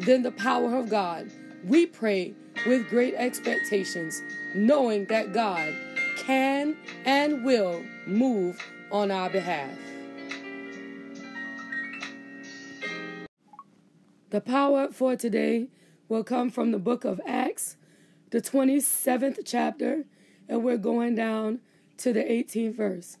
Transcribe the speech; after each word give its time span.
than 0.00 0.22
the 0.22 0.32
power 0.32 0.76
of 0.76 0.88
God, 0.88 1.30
we 1.64 1.86
pray 1.86 2.34
with 2.66 2.88
great 2.88 3.14
expectations, 3.14 4.22
knowing 4.54 5.06
that 5.06 5.32
God 5.32 5.74
can 6.16 6.76
and 7.04 7.44
will 7.44 7.82
move 8.06 8.60
on 8.90 9.10
our 9.10 9.30
behalf. 9.30 9.76
The 14.30 14.40
power 14.40 14.88
for 14.92 15.16
today 15.16 15.68
will 16.08 16.24
come 16.24 16.50
from 16.50 16.70
the 16.70 16.78
book 16.78 17.04
of 17.04 17.20
Acts, 17.26 17.76
the 18.30 18.40
27th 18.40 19.40
chapter, 19.44 20.04
and 20.48 20.62
we're 20.62 20.76
going 20.76 21.14
down 21.14 21.60
to 21.98 22.12
the 22.12 22.20
18th 22.20 22.74
verse. 22.74 23.18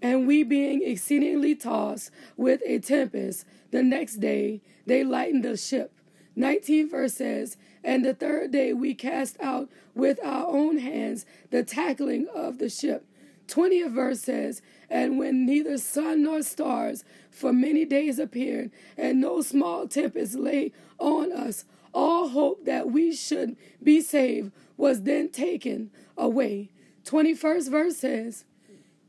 And 0.00 0.26
we 0.26 0.42
being 0.42 0.82
exceedingly 0.82 1.54
tossed 1.54 2.10
with 2.36 2.60
a 2.66 2.78
tempest, 2.78 3.44
the 3.70 3.82
next 3.82 4.16
day 4.16 4.60
they 4.86 5.04
lightened 5.04 5.44
the 5.44 5.56
ship. 5.56 5.92
19th 6.36 6.90
verse 6.90 7.14
says, 7.14 7.56
And 7.84 8.04
the 8.04 8.14
third 8.14 8.52
day 8.52 8.72
we 8.72 8.94
cast 8.94 9.36
out 9.40 9.68
with 9.94 10.18
our 10.24 10.46
own 10.46 10.78
hands 10.78 11.26
the 11.50 11.62
tackling 11.62 12.26
of 12.34 12.58
the 12.58 12.68
ship 12.68 13.06
20th 13.52 13.92
verse 13.92 14.20
says, 14.20 14.62
And 14.88 15.18
when 15.18 15.44
neither 15.46 15.78
sun 15.78 16.22
nor 16.22 16.42
stars 16.42 17.04
for 17.30 17.52
many 17.52 17.84
days 17.84 18.18
appeared, 18.18 18.70
and 18.96 19.20
no 19.20 19.42
small 19.42 19.86
tempest 19.86 20.34
lay 20.34 20.72
on 20.98 21.32
us, 21.32 21.64
all 21.92 22.28
hope 22.28 22.64
that 22.64 22.90
we 22.90 23.14
should 23.14 23.56
be 23.82 24.00
saved 24.00 24.52
was 24.76 25.02
then 25.02 25.28
taken 25.28 25.90
away. 26.16 26.70
21st 27.04 27.70
verse 27.70 27.96
says, 27.98 28.44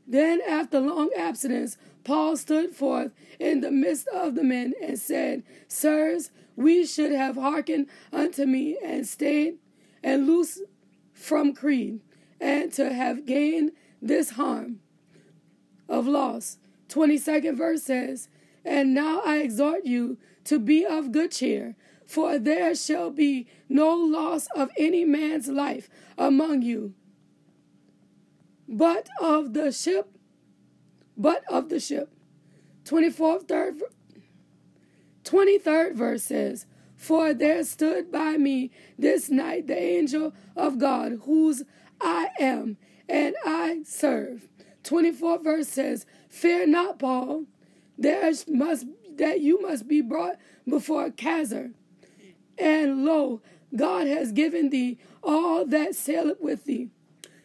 Then 0.06 0.40
after 0.46 0.80
long 0.80 1.10
abstinence, 1.16 1.78
Paul 2.04 2.36
stood 2.36 2.74
forth 2.74 3.12
in 3.40 3.60
the 3.60 3.70
midst 3.70 4.06
of 4.08 4.34
the 4.34 4.44
men 4.44 4.74
and 4.82 4.98
said, 4.98 5.42
Sirs, 5.68 6.30
we 6.54 6.86
should 6.86 7.12
have 7.12 7.36
hearkened 7.36 7.88
unto 8.12 8.44
me 8.44 8.78
and 8.84 9.06
stayed 9.06 9.58
and 10.02 10.26
loose 10.26 10.60
from 11.12 11.54
Crete, 11.54 12.02
and 12.40 12.72
to 12.74 12.92
have 12.92 13.24
gained 13.24 13.72
this 14.02 14.30
harm 14.30 14.80
of 15.88 16.06
loss. 16.06 16.58
22nd 16.88 17.56
verse 17.56 17.82
says, 17.82 18.28
And 18.64 18.92
now 18.92 19.22
I 19.24 19.38
exhort 19.38 19.86
you 19.86 20.18
to 20.44 20.58
be 20.58 20.84
of 20.84 21.12
good 21.12 21.32
cheer, 21.32 21.74
for 22.06 22.38
there 22.38 22.74
shall 22.74 23.10
be 23.10 23.46
no 23.68 23.94
loss 23.94 24.46
of 24.54 24.70
any 24.76 25.04
man's 25.04 25.48
life 25.48 25.88
among 26.18 26.62
you, 26.62 26.92
but 28.68 29.08
of 29.20 29.54
the 29.54 29.72
ship, 29.72 30.13
but 31.16 31.42
of 31.48 31.68
the 31.68 31.80
ship. 31.80 32.10
24th, 32.84 33.48
third, 33.48 33.74
23rd 35.24 35.94
verse 35.94 36.22
says, 36.22 36.66
For 36.96 37.32
there 37.32 37.64
stood 37.64 38.12
by 38.12 38.36
me 38.36 38.70
this 38.98 39.30
night 39.30 39.66
the 39.66 39.78
angel 39.78 40.34
of 40.54 40.78
God, 40.78 41.20
whose 41.24 41.62
I 42.00 42.28
am, 42.38 42.76
and 43.08 43.34
I 43.44 43.80
serve. 43.84 44.48
24 44.82 45.38
verse 45.42 45.68
says, 45.68 46.06
Fear 46.28 46.66
not, 46.68 46.98
Paul, 46.98 47.44
there 47.96 48.32
must 48.48 48.86
that 49.16 49.40
you 49.40 49.62
must 49.62 49.86
be 49.86 50.00
brought 50.00 50.36
before 50.68 51.12
Caesar. 51.16 51.70
And 52.58 53.04
lo, 53.04 53.40
God 53.74 54.06
has 54.06 54.32
given 54.32 54.70
thee 54.70 54.98
all 55.22 55.64
that 55.66 55.94
saileth 55.94 56.40
with 56.40 56.64
thee. 56.64 56.90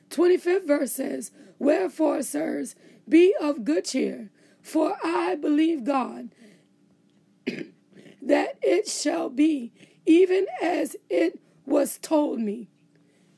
25th 0.09 0.67
verse 0.67 0.91
says, 0.91 1.31
Wherefore, 1.59 2.21
sirs, 2.23 2.75
be 3.09 3.33
of 3.41 3.63
good 3.63 3.85
cheer, 3.85 4.29
for 4.61 4.97
I 5.03 5.35
believe 5.35 5.83
God 5.83 6.29
that 8.21 8.57
it 8.61 8.87
shall 8.87 9.29
be 9.29 9.71
even 10.05 10.45
as 10.61 10.95
it 11.09 11.39
was 11.65 11.97
told 11.97 12.39
me. 12.39 12.67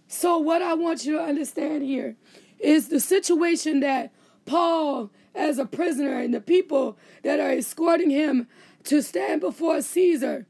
So, 0.07 0.37
what 0.37 0.61
I 0.61 0.73
want 0.73 1.05
you 1.05 1.13
to 1.13 1.23
understand 1.23 1.83
here 1.83 2.15
is 2.59 2.89
the 2.89 2.99
situation 2.99 3.79
that 3.79 4.11
Paul, 4.45 5.11
as 5.33 5.57
a 5.57 5.65
prisoner, 5.65 6.19
and 6.19 6.33
the 6.33 6.41
people 6.41 6.97
that 7.23 7.39
are 7.39 7.51
escorting 7.51 8.09
him 8.09 8.47
to 8.83 9.01
stand 9.01 9.41
before 9.41 9.81
Caesar 9.81 10.47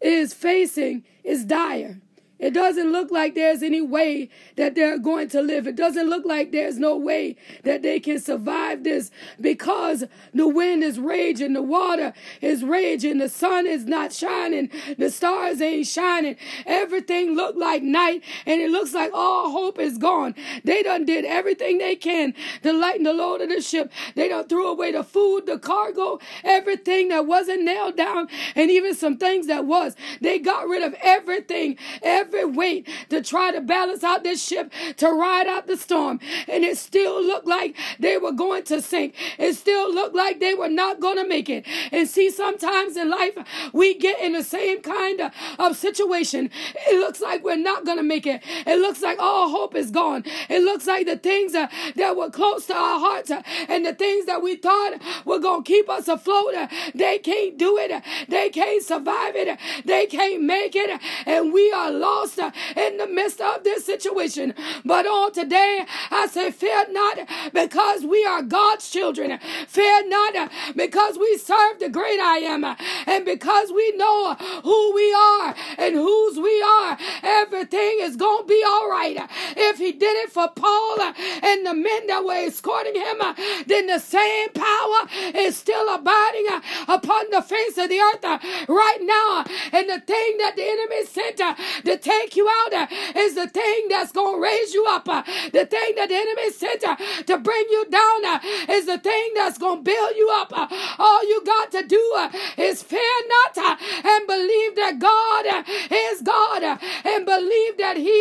is 0.00 0.32
facing 0.32 1.04
is 1.24 1.44
dire. 1.44 2.00
It 2.40 2.54
doesn't 2.54 2.90
look 2.90 3.10
like 3.10 3.34
there's 3.34 3.62
any 3.62 3.82
way 3.82 4.30
that 4.56 4.74
they're 4.74 4.98
going 4.98 5.28
to 5.28 5.42
live. 5.42 5.66
It 5.66 5.76
doesn't 5.76 6.08
look 6.08 6.24
like 6.24 6.52
there's 6.52 6.78
no 6.78 6.96
way 6.96 7.36
that 7.64 7.82
they 7.82 8.00
can 8.00 8.18
survive 8.18 8.82
this 8.82 9.10
because 9.40 10.04
the 10.32 10.48
wind 10.48 10.82
is 10.82 10.98
raging, 10.98 11.52
the 11.52 11.62
water 11.62 12.14
is 12.40 12.64
raging, 12.64 13.18
the 13.18 13.28
sun 13.28 13.66
is 13.66 13.84
not 13.84 14.12
shining, 14.12 14.70
the 14.96 15.10
stars 15.10 15.60
ain't 15.60 15.86
shining. 15.86 16.36
Everything 16.64 17.34
look 17.34 17.56
like 17.56 17.82
night 17.82 18.24
and 18.46 18.60
it 18.60 18.70
looks 18.70 18.94
like 18.94 19.12
all 19.12 19.50
hope 19.50 19.78
is 19.78 19.98
gone. 19.98 20.34
They 20.64 20.82
done 20.82 21.04
did 21.04 21.24
everything 21.26 21.78
they 21.78 21.94
can 21.96 22.34
to 22.62 22.72
lighten 22.72 23.02
the 23.02 23.12
load 23.12 23.42
of 23.42 23.50
the 23.50 23.60
ship. 23.60 23.92
They 24.14 24.28
done 24.28 24.48
threw 24.48 24.68
away 24.68 24.92
the 24.92 25.04
food, 25.04 25.44
the 25.44 25.58
cargo, 25.58 26.18
everything 26.42 27.08
that 27.08 27.26
wasn't 27.26 27.64
nailed 27.64 27.96
down 27.96 28.28
and 28.54 28.70
even 28.70 28.94
some 28.94 29.18
things 29.18 29.46
that 29.46 29.66
was. 29.66 29.94
They 30.22 30.38
got 30.38 30.66
rid 30.66 30.82
of 30.82 30.94
everything. 31.02 31.76
everything 32.02 32.29
every 32.30 32.44
weight 32.44 32.88
to 33.08 33.20
try 33.22 33.50
to 33.50 33.60
balance 33.60 34.04
out 34.04 34.22
this 34.22 34.44
ship 34.44 34.72
to 34.96 35.08
ride 35.10 35.48
out 35.48 35.66
the 35.66 35.76
storm. 35.76 36.20
And 36.46 36.64
it 36.64 36.78
still 36.78 37.22
looked 37.22 37.46
like 37.46 37.76
they 37.98 38.16
were 38.18 38.32
going 38.32 38.62
to 38.64 38.80
sink. 38.80 39.14
It 39.38 39.54
still 39.54 39.92
looked 39.92 40.14
like 40.14 40.38
they 40.38 40.54
were 40.54 40.68
not 40.68 41.00
going 41.00 41.16
to 41.16 41.26
make 41.26 41.48
it. 41.50 41.66
And 41.90 42.08
see, 42.08 42.30
sometimes 42.30 42.96
in 42.96 43.10
life, 43.10 43.36
we 43.72 43.98
get 43.98 44.20
in 44.20 44.32
the 44.32 44.44
same 44.44 44.80
kind 44.80 45.20
of, 45.20 45.32
of 45.58 45.76
situation. 45.76 46.50
It 46.88 47.00
looks 47.00 47.20
like 47.20 47.42
we're 47.42 47.56
not 47.56 47.84
going 47.84 47.98
to 47.98 48.04
make 48.04 48.26
it. 48.26 48.42
It 48.66 48.78
looks 48.78 49.02
like 49.02 49.18
all 49.18 49.50
hope 49.50 49.74
is 49.74 49.90
gone. 49.90 50.24
It 50.48 50.62
looks 50.62 50.86
like 50.86 51.06
the 51.06 51.16
things 51.16 51.54
uh, 51.54 51.66
that 51.96 52.16
were 52.16 52.30
close 52.30 52.66
to 52.66 52.74
our 52.74 53.00
hearts 53.00 53.30
uh, 53.30 53.42
and 53.68 53.84
the 53.84 53.94
things 53.94 54.26
that 54.26 54.42
we 54.42 54.56
thought 54.56 55.00
were 55.24 55.40
going 55.40 55.64
to 55.64 55.68
keep 55.68 55.88
us 55.88 56.06
afloat, 56.06 56.54
uh, 56.54 56.68
they 56.94 57.18
can't 57.18 57.58
do 57.58 57.76
it. 57.76 57.90
They 58.28 58.50
can't 58.50 58.82
survive 58.82 59.34
it. 59.34 59.58
They 59.84 60.06
can't 60.06 60.42
make 60.42 60.76
it. 60.76 61.00
And 61.26 61.52
we 61.52 61.72
are 61.72 61.90
lost 61.90 62.19
lost 62.20 62.38
uh, 62.38 62.50
in 62.76 62.96
the 62.96 63.06
midst 63.06 63.40
of 63.40 63.64
this 63.64 63.84
situation. 63.84 64.54
But 64.84 65.06
on 65.06 65.32
today, 65.32 65.84
I 66.10 66.26
say, 66.26 66.50
fear 66.50 66.84
not 66.90 67.18
because 67.52 68.04
we 68.04 68.24
are 68.24 68.42
God's 68.42 68.90
children. 68.90 69.38
Fear 69.68 70.08
not 70.08 70.50
because 70.76 71.18
we 71.18 71.36
serve 71.38 71.78
the 71.78 71.88
great 71.88 72.20
I 72.20 72.38
am 72.38 72.64
and 72.64 73.24
because 73.24 73.72
we 73.72 73.92
know 73.96 74.34
who 74.62 74.94
we 74.94 75.12
are 75.12 75.54
and 75.78 75.94
whose 75.94 76.38
we 76.38 76.62
are. 76.62 76.98
Everything 77.22 77.98
is 78.00 78.16
going 78.16 78.42
to 78.42 78.48
be 78.48 78.62
all 78.66 78.90
right. 78.90 79.16
If 79.56 79.78
he 79.78 79.92
did 79.92 80.16
it 80.24 80.30
for 80.30 80.48
Paul 80.48 81.00
and 81.00 81.66
the 81.66 81.74
men 81.74 82.06
that 82.08 82.24
were 82.24 82.46
escorting 82.46 82.94
him, 82.94 83.18
then 83.66 83.86
the 83.86 83.98
same 83.98 84.48
power 84.50 85.00
is 85.34 85.56
still 85.56 85.94
abiding 85.94 86.46
upon 86.88 87.30
the 87.30 87.42
face 87.42 87.78
of 87.78 87.88
the 87.88 88.00
earth 88.00 88.68
right 88.68 88.98
now. 89.02 89.44
And 89.72 89.88
the 89.88 90.00
thing 90.00 90.36
that 90.38 90.54
the 90.56 90.64
enemy 90.64 91.06
sent 91.06 91.36
to 91.38 91.96
take 92.10 92.36
you 92.36 92.48
out 92.48 92.72
uh, 92.72 92.86
is 93.16 93.34
the 93.34 93.48
thing 93.48 93.86
that's 93.88 94.12
going 94.12 94.36
to 94.36 94.42
raise 94.42 94.74
you 94.74 94.84
up. 94.88 95.08
Uh, 95.08 95.22
the 95.52 95.64
thing 95.66 95.90
that 95.96 96.08
the 96.08 96.16
enemy 96.16 96.50
sent 96.50 96.82
uh, 96.84 96.96
to 97.30 97.38
bring 97.38 97.64
you 97.70 97.84
down 97.90 98.24
uh, 98.24 98.38
is 98.68 98.86
the 98.86 98.98
thing 98.98 99.30
that's 99.34 99.58
going 99.58 99.78
to 99.78 99.84
build 99.84 100.12
you 100.16 100.28
up. 100.40 100.52
Uh. 100.52 100.66
All 100.98 101.22
you 101.28 101.42
got 101.44 101.70
to 101.72 101.82
do 101.86 102.02
uh, 102.16 102.30
is 102.56 102.82
fear 102.82 103.16
not 103.36 103.58
and 104.04 104.26
believe 104.26 104.72
that 104.76 104.98
God 104.98 105.44
is 105.90 106.22
God 106.22 106.62
and 107.04 107.26
believe 107.26 107.76
that 107.78 107.96
He 107.96 108.20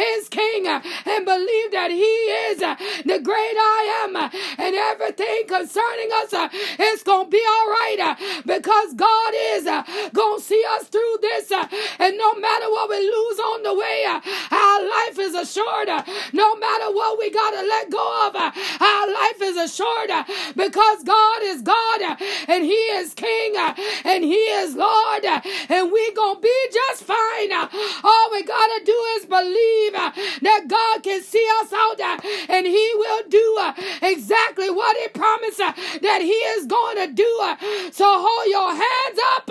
is 0.00 0.28
King 0.28 0.66
and 0.66 1.24
believe 1.24 1.70
that 1.72 1.90
He 1.90 2.14
is 2.50 2.58
the 2.58 3.18
great 3.22 3.56
I 3.58 4.04
am 4.04 4.16
and 4.16 4.74
everything 4.74 5.44
concerning 5.46 6.10
us 6.22 6.32
is 6.80 7.02
going 7.02 7.26
to 7.26 7.30
be 7.30 7.42
all 7.54 7.68
right 7.68 8.16
because 8.46 8.94
God 8.94 9.32
is 9.54 9.64
going 10.12 10.38
to 10.38 10.44
see 10.44 10.62
us 10.76 10.84
through 10.88 11.16
this 11.20 11.52
matter 12.42 12.68
what 12.70 12.90
we 12.90 12.98
lose 12.98 13.38
on 13.38 13.62
the 13.62 13.74
way. 13.74 14.02
Is 14.02 14.71
assured. 15.42 15.88
Uh, 15.88 16.02
no 16.32 16.56
matter 16.56 16.86
what 16.92 17.18
we 17.18 17.30
got 17.30 17.50
to 17.50 17.62
let 17.66 17.90
go 17.90 18.28
of, 18.28 18.36
uh, 18.36 18.50
our 18.80 19.06
life 19.12 19.40
is 19.42 19.56
assured 19.56 20.10
uh, 20.10 20.24
because 20.56 21.02
God 21.04 21.42
is 21.42 21.62
God 21.62 22.00
and 22.48 22.64
He 22.64 22.80
is 22.98 23.14
King 23.14 23.54
and 24.04 24.24
He 24.24 24.42
is 24.62 24.74
Lord 24.74 25.24
and 25.24 25.92
we 25.92 26.12
gonna 26.14 26.40
be 26.40 26.58
just 26.72 27.04
fine. 27.04 27.52
All 27.52 28.28
we 28.32 28.42
gotta 28.44 28.80
do 28.84 28.98
is 29.16 29.26
believe 29.26 29.92
that 29.92 30.64
God 30.68 31.02
can 31.02 31.22
see 31.22 31.46
us 31.60 31.72
out 31.72 32.00
and 32.48 32.66
He 32.66 32.92
will 32.96 33.22
do 33.28 33.58
exactly 34.02 34.70
what 34.70 34.96
He 34.96 35.08
promised 35.08 35.58
that 35.58 36.20
He 36.22 36.38
is 36.56 36.66
going 36.66 36.96
to 36.96 37.12
do. 37.12 37.32
So 37.92 38.04
hold 38.06 38.46
your 38.48 38.70
hands 38.70 39.18
up 39.36 39.50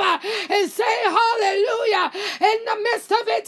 and 0.50 0.70
say 0.72 0.96
hallelujah 1.04 2.12
in 2.42 2.58
the 2.66 2.78
midst 2.84 3.12
of 3.12 3.24
it. 3.28 3.46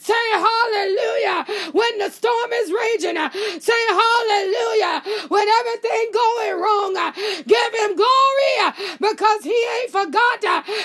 Say 0.00 0.26
hallelujah 0.32 1.72
when 1.86 1.98
the 1.98 2.10
storm 2.10 2.52
is 2.52 2.72
raging. 2.72 3.16
Uh, 3.16 3.30
say 3.30 3.86
hallelujah 3.88 5.02
when 5.28 5.46
everything 5.48 6.10
going 6.12 6.60
wrong. 6.60 6.96
Uh, 6.96 7.12
give 7.46 7.74
him 7.74 7.96
glory 7.96 8.54
uh, 8.60 8.72
because 9.00 9.44
he 9.44 9.66
ain't 9.80 9.90
forgot 9.90 10.44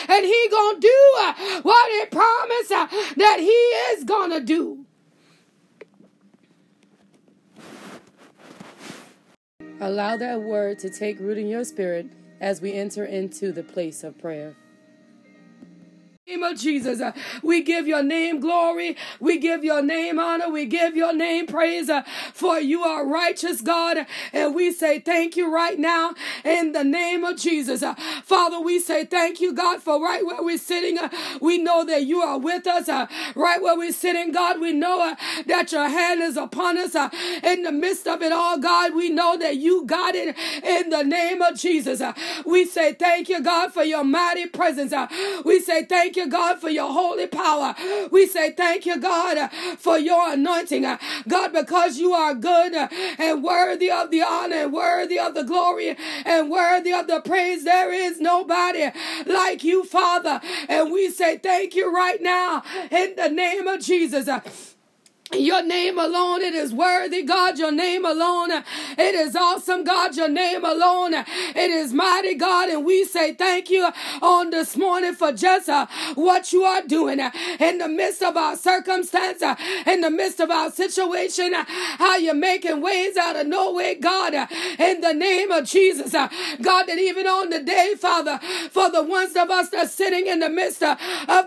and 0.10 0.26
he 0.26 0.48
gonna 0.50 0.80
do 0.80 1.62
what 1.64 1.92
he 1.92 2.06
promised 2.06 2.70
that 3.18 3.38
he 3.40 3.46
is 3.48 4.04
gonna 4.04 4.40
do. 4.40 4.86
Allow 9.80 10.18
that 10.18 10.42
word 10.42 10.78
to 10.80 10.90
take 10.90 11.20
root 11.20 11.38
in 11.38 11.48
your 11.48 11.64
spirit 11.64 12.08
as 12.40 12.62
we 12.62 12.74
enter 12.74 13.04
into 13.04 13.52
the 13.52 13.64
place 13.64 14.04
of 14.04 14.18
prayer 14.20 14.56
name 16.32 16.44
of 16.44 16.58
Jesus. 16.58 17.02
Uh, 17.02 17.12
we 17.44 17.62
give 17.62 17.88
your 17.88 18.04
name 18.04 18.40
glory. 18.40 18.96
We 19.20 19.38
give 19.38 19.64
your 19.66 19.82
name 19.82 20.18
honor. 20.18 20.50
We 20.50 20.66
give 20.66 20.96
your 20.96 21.14
name 21.14 21.46
praise 21.46 21.90
uh, 21.90 22.04
for 22.34 22.60
you 22.60 22.84
are 22.84 23.06
righteous, 23.06 23.62
God. 23.62 24.06
And 24.32 24.56
we 24.56 24.72
say 24.72 25.00
thank 25.00 25.36
you 25.36 25.54
right 25.54 25.78
now 25.78 26.14
in 26.46 26.72
the 26.72 26.84
name 26.86 27.26
of 27.26 27.38
Jesus. 27.38 27.84
Uh, 27.84 27.96
Father, 28.24 28.62
we 28.62 28.80
say 28.80 29.06
thank 29.06 29.42
you, 29.42 29.54
God, 29.54 29.82
for 29.82 30.02
right 30.02 30.26
where 30.26 30.42
we're 30.42 30.58
sitting. 30.58 30.98
We 31.42 31.58
know 31.58 31.84
that 31.86 32.06
you 32.06 32.22
are 32.22 32.40
with 32.40 32.66
us. 32.66 32.88
Right 33.36 33.62
where 33.62 33.78
we're 33.78 33.92
sitting, 33.92 34.32
God, 34.32 34.62
we 34.62 34.72
know 34.72 35.16
that 35.48 35.72
your 35.72 35.90
hand 35.90 36.22
is 36.22 36.38
upon 36.38 36.78
us 36.78 36.96
in 37.44 37.64
the 37.64 37.72
midst 37.72 38.08
of 38.08 38.22
it 38.22 38.32
all, 38.32 38.58
God. 38.58 38.96
We 38.96 39.10
know 39.10 39.38
that 39.38 39.58
you 39.58 39.86
got 39.86 40.16
it 40.16 40.38
in 40.64 40.90
the 40.90 41.04
name 41.04 41.42
of 41.42 41.58
Jesus. 41.58 42.02
We 42.46 42.66
say 42.66 42.94
thank 42.94 43.28
you, 43.28 43.42
God, 43.42 43.74
for 43.74 43.84
your 43.84 44.04
mighty 44.06 44.46
presence. 44.46 44.94
We 45.44 45.60
say 45.60 45.86
thank 45.86 46.16
you 46.16 46.21
you, 46.22 46.30
God, 46.30 46.60
for 46.60 46.70
your 46.70 46.92
holy 46.92 47.28
power. 47.28 47.76
We 48.12 48.28
say 48.28 48.52
thank 48.52 48.86
you, 48.86 49.00
God, 49.00 49.52
for 49.78 49.98
your 49.98 50.34
anointing. 50.34 50.84
God, 51.28 51.54
because 51.54 51.98
you 51.98 52.14
are 52.14 52.34
good 52.34 52.74
and 53.18 53.44
worthy 53.44 53.90
of 53.90 54.12
the 54.12 54.22
honor 54.22 54.56
and 54.56 54.74
worthy 54.74 55.20
of 55.20 55.34
the 55.34 55.44
glory 55.44 55.98
and 56.26 56.50
worthy 56.50 56.94
of 56.94 57.08
the 57.08 57.22
praise. 57.22 57.64
There 57.64 57.92
is 57.92 58.20
nobody 58.20 58.90
like 59.26 59.64
you, 59.64 59.84
Father. 59.84 60.42
And 60.70 60.92
we 60.92 61.10
say 61.10 61.38
thank 61.38 61.76
you 61.76 61.94
right 61.94 62.22
now 62.22 62.64
in 62.92 63.16
the 63.16 63.30
name 63.30 63.68
of 63.68 63.82
Jesus. 63.82 64.71
Your 65.34 65.64
name 65.64 65.98
alone, 66.00 66.42
it 66.42 66.54
is 66.56 66.74
worthy, 66.74 67.24
God. 67.24 67.58
Your 67.60 67.72
name 67.72 68.06
alone, 68.06 68.52
it 68.52 69.16
is 69.16 69.36
awesome, 69.36 69.84
God. 69.86 70.16
Your 70.18 70.28
name 70.28 70.66
alone, 70.66 71.14
it 71.14 71.72
is 71.72 71.94
mighty, 71.94 72.36
God. 72.36 72.70
And 72.70 72.86
we 72.86 73.06
say 73.06 73.34
thank 73.34 73.70
you 73.70 73.90
on 74.22 74.50
this 74.50 74.76
morning 74.76 75.14
for 75.14 75.32
just 75.32 75.70
uh, 75.70 75.88
what 76.16 76.52
you 76.52 76.64
are 76.64 76.82
doing 76.82 77.22
uh, 77.22 77.32
in 77.60 77.78
the 77.78 77.88
midst 77.88 78.24
of 78.24 78.36
our 78.38 78.58
circumstance, 78.58 79.42
uh, 79.42 79.56
in 79.88 80.02
the 80.02 80.12
midst 80.12 80.42
of 80.42 80.52
our 80.52 80.72
situation, 80.72 81.54
uh, 81.54 81.64
how 81.68 82.18
you're 82.18 82.34
making 82.34 82.82
ways 82.82 83.16
out 83.16 83.38
of 83.38 83.48
no 83.48 83.74
way, 83.74 83.96
God. 83.96 84.34
In 84.80 85.02
the 85.02 85.14
name 85.14 85.52
of 85.52 85.66
Jesus, 85.66 86.12
God, 86.12 86.84
that 86.88 87.00
even 87.00 87.28
on 87.28 87.52
the 87.52 87.62
day, 87.64 87.96
Father, 87.98 88.40
for 88.72 88.90
the 88.92 89.04
ones 89.04 89.36
of 89.38 89.50
us 89.50 89.70
that 89.70 89.86
are 89.86 89.90
sitting 89.90 90.28
in 90.28 90.40
the 90.40 90.50
midst 90.50 90.84
of 90.84 90.98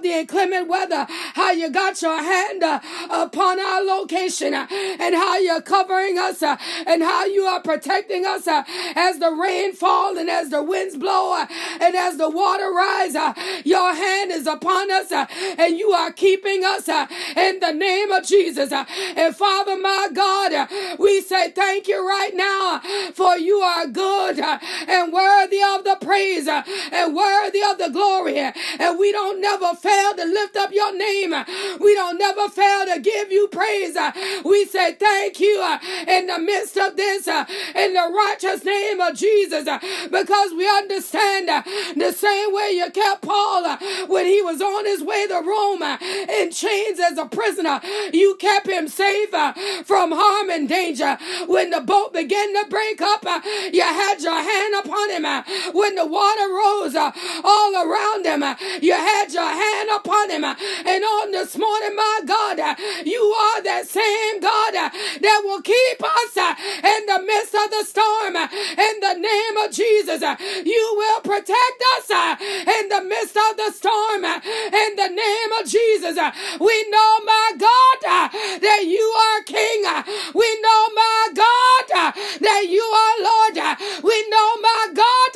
the 0.03 0.11
inclement 0.11 0.69
weather, 0.69 1.07
how 1.35 1.51
you 1.53 1.71
got 1.71 2.01
your 2.01 2.23
hand 2.23 2.63
upon 3.11 3.61
our 3.61 3.74
our 3.75 3.83
location 3.83 4.55
uh, 4.55 4.67
and 4.71 5.15
how 5.15 5.39
you're 5.39 5.63
covering 5.63 6.19
us 6.19 6.43
uh, 6.43 6.57
and 6.87 7.03
how 7.03 7.25
you 7.25 7.43
are 7.43 7.61
protecting 7.61 8.25
us 8.25 8.47
uh, 8.47 8.63
as 8.95 9.19
the 9.19 9.31
rain 9.31 9.73
fall 9.73 10.17
and 10.17 10.31
as 10.31 10.51
the 10.51 10.63
winds 10.63 10.97
blow 10.97 11.33
uh, 11.35 11.47
and 11.81 11.95
as 11.95 12.17
the 12.17 12.29
water 12.29 12.71
rise. 12.73 13.15
Uh, 13.15 13.35
your 13.65 13.95
hand 13.95 14.31
is 14.31 14.47
upon 14.47 14.91
us 14.91 15.11
uh, 15.13 15.27
and 15.59 15.79
you 15.79 15.91
are 15.93 16.13
keeping 16.13 16.65
us 16.65 16.89
in 16.89 17.61
the 17.61 17.73
name 17.73 18.11
of 18.13 18.25
Jesus. 18.25 18.73
And 18.73 19.35
Father, 19.37 19.77
my 19.77 20.09
God, 20.13 20.69
we 20.99 21.21
say 21.21 21.51
thank 21.51 21.89
you 21.89 22.07
right 22.07 22.35
now 22.35 22.81
for 23.15 23.37
you 23.37 23.57
are 23.57 23.87
good 23.87 24.39
and 24.39 25.13
worthy 25.13 25.61
of 25.63 25.85
the 25.85 25.99
praise 26.01 26.49
and 26.49 27.15
worthy 27.15 27.61
of 27.63 27.79
the 27.79 27.91
glory. 27.93 28.39
And 28.39 28.99
we 28.99 29.13
don't 29.13 29.41
never 29.41 29.75
fail 29.75 30.15
to 30.15 30.25
lift 30.25 30.57
up 30.57 30.73
your 30.73 30.97
name. 30.97 31.35
We 31.81 31.95
don't 31.95 32.19
never 32.19 32.49
fail 32.49 32.87
to 32.95 33.01
give 33.01 33.33
you 33.33 33.49
praise 33.49 33.64
praise. 33.65 33.97
Uh, 33.97 34.13
we 34.45 34.65
say 34.67 34.95
thank 34.95 35.41
you 35.41 35.61
uh, 35.63 35.79
in 36.09 36.27
the 36.27 36.39
midst 36.39 36.77
of 36.77 36.97
this, 36.97 37.27
uh, 37.29 37.45
in 37.75 37.95
the 37.95 38.13
righteous 38.27 38.65
name 38.65 39.01
of 39.01 39.15
Jesus, 39.17 39.67
uh, 39.67 39.79
because 40.11 40.53
we 40.53 40.69
understand 40.69 41.49
uh, 41.49 41.63
the 41.97 42.13
same 42.13 42.53
way 42.53 42.73
you 42.73 42.91
kept 42.91 43.23
Paul 43.23 43.65
uh, 43.65 43.79
when 44.09 44.27
he 44.27 44.43
was 44.43 44.61
on 44.61 44.85
his 44.85 45.03
way 45.03 45.27
to 45.29 45.41
Rome 45.41 45.83
in 45.83 46.51
chains 46.51 47.01
as 47.01 47.19
a 47.19 47.27
prisoner. 47.27 47.81
You 48.13 48.37
kept 48.37 48.69
him 48.69 48.89
safe 48.89 49.31
from 49.85 50.13
harm 50.13 50.51
and 50.51 50.69
danger. 50.69 51.17
When 51.47 51.71
the 51.71 51.81
boat 51.81 52.13
began 52.13 52.53
to 52.55 52.69
break 52.69 53.01
up, 53.01 53.25
you 53.73 53.83
had 53.83 54.21
your 54.21 54.41
hand 54.41 54.75
upon 54.85 55.11
him. 55.11 55.25
When 55.75 55.95
the 55.95 56.07
water 56.07 56.49
rose 56.53 56.95
all 56.97 57.73
around 57.77 58.25
him, 58.27 58.43
you 58.83 58.93
had 58.93 59.33
your 59.33 59.49
hand 59.49 59.91
upon 59.97 60.31
him. 60.31 60.45
And 60.45 61.05
on 61.05 61.33
this 61.33 61.57
morning, 61.57 61.97
my 61.97 62.21
God, 62.27 62.59
you 63.05 63.21
are 63.23 63.54
that 63.63 63.87
same 63.87 64.41
God 64.41 64.75
uh, 64.75 64.91
that 65.21 65.41
will 65.45 65.63
keep 65.63 65.99
us 66.03 66.37
uh, 66.37 66.55
in 66.83 67.07
the 67.07 67.21
midst 67.23 67.55
of 67.55 67.71
the 67.71 67.85
storm. 67.85 68.37
Uh, 68.37 68.49
in 68.51 68.95
the 69.01 69.15
name 69.15 69.57
of 69.63 69.71
Jesus, 69.71 70.23
uh, 70.23 70.37
you 70.65 70.85
will 70.97 71.21
protect 71.21 71.79
us 71.97 72.11
uh, 72.11 72.37
in 72.41 72.89
the 72.89 73.03
midst 73.05 73.37
of 73.37 73.57
the 73.57 73.71
storm. 73.73 74.25
Uh, 74.25 74.41
in 74.43 74.91
the 74.97 75.09
name 75.09 75.51
of 75.61 75.67
Jesus, 75.69 76.19
we 76.61 76.77
know, 76.91 77.11
my 77.25 77.49
God, 77.59 77.99
that 78.61 78.83
you 78.87 79.05
are 79.05 79.43
King. 79.45 79.83
We 80.35 80.49
know, 80.63 80.83
my 80.95 81.23
God, 81.35 82.15
that 82.41 82.65
you 82.69 82.83
are 82.83 83.15
Lord. 83.23 83.57
We 84.03 84.17
know, 84.29 84.49
my 84.61 84.85
God, 84.95 85.33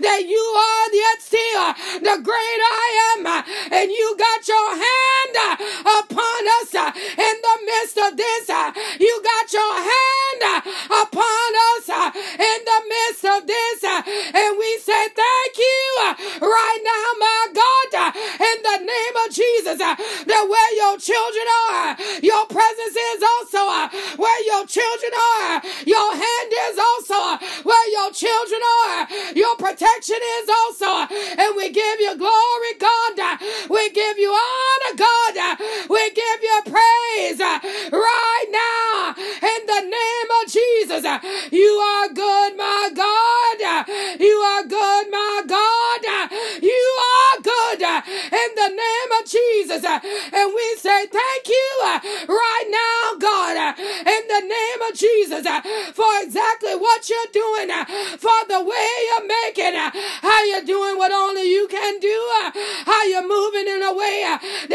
that 0.00 0.22
you 0.26 0.44
are 0.56 0.86
the 0.90 1.06
still, 1.20 1.66
the 2.00 2.22
great 2.22 2.60
I 2.62 2.88
am, 3.18 3.26
and 3.72 3.90
you 3.90 4.16
got 4.18 4.48
your 4.48 4.70
hand 4.76 5.18
the 5.34 6.07
midst 7.80 7.98
of 7.98 8.16
this. 8.16 8.50
Uh, 8.50 8.72
you 8.98 9.22
got 9.22 9.52
your 9.52 9.74
hand 9.74 10.67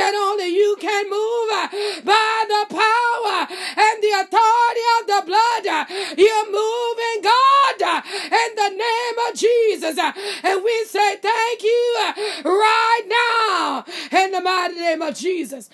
that 0.03 0.15
only 0.15 0.47
you 0.47 0.75
can 0.79 1.09
move 1.09 2.03
by 2.03 2.35
the 2.51 2.63
power 2.75 3.47
and 3.47 3.95
the 4.03 4.13
authority 4.19 4.85
of 4.99 5.01
the 5.07 5.21
blood. 5.31 5.65
You're 6.17 6.47
moving, 6.51 7.19
God, 7.23 7.79
in 8.27 8.49
the 8.59 8.71
name 8.75 9.17
of 9.27 9.31
Jesus. 9.35 9.95
And 10.43 10.63
we 10.63 10.85
say 10.85 11.15
thank 11.17 11.63
you 11.63 11.95
right 12.43 13.05
now 13.07 13.85
in 14.11 14.31
the 14.31 14.41
mighty 14.41 14.75
name 14.75 15.01
of 15.01 15.15
Jesus. 15.15 15.69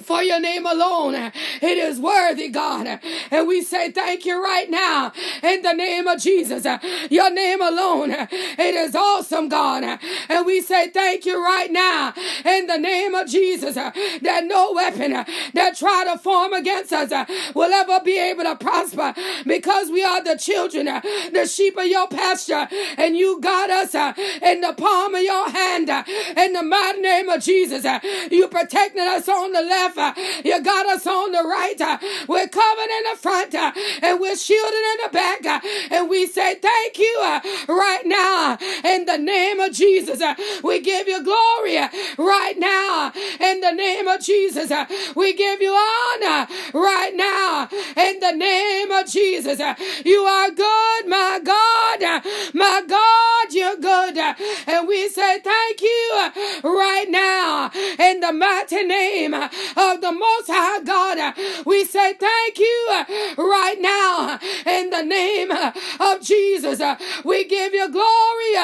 For 0.00 0.22
your 0.22 0.40
name 0.40 0.66
alone. 0.66 1.14
It 1.14 1.78
is 1.78 2.00
worthy, 2.00 2.48
God. 2.48 3.00
And 3.30 3.48
we 3.48 3.62
say 3.62 3.90
thank 3.90 4.24
you 4.24 4.42
right 4.42 4.70
now 4.70 5.12
in 5.42 5.62
the 5.62 5.72
name 5.72 6.06
of 6.06 6.20
Jesus. 6.20 6.66
Your 7.10 7.30
name 7.32 7.60
alone. 7.60 8.10
It 8.10 8.74
is 8.74 8.94
awesome, 8.94 9.48
God. 9.48 9.98
And 10.28 10.46
we 10.46 10.60
say 10.60 10.88
thank 10.90 11.26
you 11.26 11.42
right 11.42 11.70
now 11.70 12.14
in 12.44 12.66
the 12.66 12.78
name 12.78 13.14
of 13.14 13.28
Jesus 13.28 13.74
that 13.74 14.44
no 14.44 14.72
weapon 14.72 15.12
that 15.54 15.76
try 15.76 16.04
to 16.10 16.18
form 16.18 16.52
against 16.52 16.92
us 16.92 17.10
will 17.54 17.72
ever 17.72 18.00
be 18.04 18.18
able 18.18 18.44
to 18.44 18.56
prosper 18.56 19.14
because 19.46 19.90
we 19.90 20.02
are 20.02 20.22
the 20.22 20.36
children, 20.36 20.86
the 20.86 21.46
sheep 21.46 21.76
of 21.76 21.86
your 21.86 22.08
pasture, 22.08 22.68
and 22.96 23.16
you 23.16 23.40
got 23.40 23.70
us 23.70 23.94
in 23.94 24.60
the 24.60 24.74
palm 24.76 25.14
of 25.14 25.22
your 25.22 25.50
hand 25.50 25.88
in 26.36 26.52
the 26.52 26.62
mighty 26.62 27.00
name 27.00 27.28
of 27.28 27.42
Jesus. 27.42 27.84
You 28.30 28.48
protected 28.48 29.02
us 29.02 29.28
on 29.28 29.52
the 29.52 29.62
left 29.62 29.81
left. 29.82 29.98
Uh, 29.98 30.12
you 30.44 30.62
got 30.62 30.86
us 30.86 31.06
on 31.06 31.32
the 31.32 31.42
right. 31.42 31.80
Uh, 31.80 31.98
we're 32.28 32.48
covered 32.48 32.90
in 32.90 33.04
the 33.10 33.18
front 33.18 33.54
uh, 33.54 33.72
and 34.02 34.20
we're 34.20 34.36
shielded 34.36 34.72
in 34.74 34.96
the 35.04 35.10
back. 35.12 35.44
Uh, 35.44 35.60
and 35.90 36.08
we 36.08 36.26
say 36.26 36.56
thank 36.56 36.98
you 36.98 37.18
uh, 37.22 37.40
right 37.68 38.06
now 38.06 38.52
uh, 38.52 38.56
in 38.84 39.04
the 39.04 39.18
name 39.18 39.60
of 39.60 39.72
Jesus. 39.72 40.22
We 40.62 40.80
give 40.80 41.08
you 41.08 41.22
glory 41.22 41.78
right 42.18 42.58
now 42.58 43.12
in 43.40 43.60
the 43.60 43.72
name 43.72 44.08
of 44.08 44.20
Jesus. 44.20 44.72
We 45.14 45.34
give 45.34 45.60
you 45.60 45.72
honor 45.72 46.46
right 46.74 47.14
now 47.14 47.68
in 47.96 48.20
the 48.20 48.32
name 48.32 48.90
of 48.90 49.06
Jesus. 49.06 49.60
You 50.04 50.20
are 50.20 50.50
good, 50.50 51.08
my 51.08 51.40
God. 51.42 52.22
My 52.54 52.82
God, 52.86 53.54
you're 53.54 53.76
good. 53.76 54.18
And 54.66 54.88
we 54.88 55.08
say 55.08 55.40
thank 55.40 55.80
you 55.80 56.30
right 56.62 57.06
now 57.08 57.70
in 57.98 58.20
the 58.20 58.32
mighty 58.52 58.84
name 58.84 59.34
of 59.34 60.00
the 60.00 60.12
Most 60.12 60.48
High 60.48 60.82
God. 60.82 61.34
We 61.64 61.84
say 61.84 62.14
thank 62.14 62.58
you 62.58 63.04
right 63.38 63.80
now 63.80 64.38
in 64.66 64.90
the 64.90 65.02
name 65.02 65.50
of 65.50 66.20
Jesus. 66.20 66.80
We 67.24 67.44
give 67.44 67.72
you 67.72 67.90
glory 67.90 68.54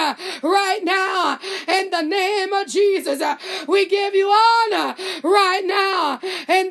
right 0.42 0.80
now 0.84 1.38
in 1.68 1.90
the 1.90 2.02
name 2.02 2.52
of 2.52 2.66
Jesus. 2.66 3.22
We 3.66 3.86
give 3.88 4.14
you 4.14 4.28
honor 4.28 4.94
right 5.22 5.64
now 5.64 6.20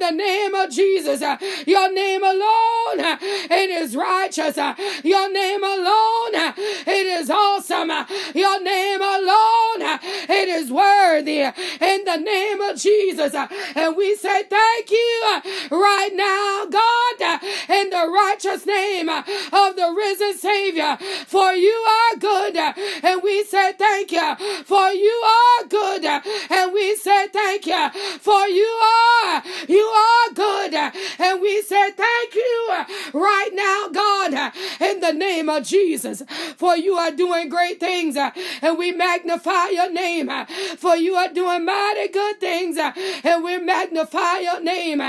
the 0.09 0.15
name 0.15 0.53
of 0.53 0.69
Jesus. 0.69 1.21
Uh, 1.21 1.37
your 1.65 1.91
name 1.91 2.23
alone, 2.23 2.99
uh, 2.99 3.17
it 3.21 3.69
is 3.69 3.95
righteous. 3.95 4.57
Uh, 4.57 4.75
your 5.03 5.31
name 5.31 5.63
alone, 5.63 6.53
it 6.87 7.07
is 7.19 7.29
awesome. 7.29 7.89
Your 8.33 8.61
name 8.61 9.01
alone, 9.01 9.99
it 10.29 10.47
is 10.47 10.71
worthy 10.71 11.41
in 11.41 12.05
the 12.05 12.17
name 12.17 12.61
of 12.61 12.77
Jesus. 12.77 13.33
And 13.75 13.95
we 13.95 14.15
say 14.15 14.27
say 14.37 14.43
thank 14.43 14.91
you 14.91 15.41
right 15.71 16.11
now, 16.13 16.65
God, 16.69 17.41
in 17.69 17.89
the 17.89 18.05
righteous 18.13 18.65
name 18.65 19.09
of 19.09 19.75
the 19.75 19.93
risen 19.95 20.37
Savior. 20.37 20.97
For 21.25 21.53
you 21.53 21.85
are 21.99 22.17
good, 22.17 22.55
and 22.55 23.23
we 23.23 23.43
say 23.43 23.73
thank 23.73 24.11
you. 24.11 24.35
For 24.65 24.89
you 24.89 25.23
are 25.37 25.67
good, 25.67 26.05
and 26.05 26.73
we 26.73 26.95
say 26.95 27.27
thank 27.29 27.65
you. 27.65 27.89
For 28.19 28.47
you 28.47 28.71
are, 28.93 29.43
you 29.67 29.85
are 29.85 29.96
Oh 29.99 30.16
good, 30.33 30.73
and 30.73 31.41
we 31.41 31.61
say 31.61 31.91
thank 31.91 32.35
you 32.35 32.85
right 33.13 33.49
now, 33.53 33.89
God, 33.91 34.53
in 34.81 34.99
the 34.99 35.13
name 35.13 35.49
of 35.49 35.63
Jesus. 35.63 36.23
For 36.57 36.75
you 36.75 36.93
are 36.95 37.11
doing 37.11 37.49
great 37.49 37.79
things, 37.79 38.17
and 38.17 38.77
we 38.77 38.91
magnify 38.91 39.69
your 39.69 39.91
name. 39.91 40.29
For 40.77 40.95
you 40.95 41.15
are 41.15 41.31
doing 41.31 41.65
mighty 41.65 42.07
good 42.09 42.39
things, 42.39 42.77
and 42.77 43.43
we 43.43 43.57
magnify 43.57 44.39
your 44.39 44.61
name. 44.61 44.99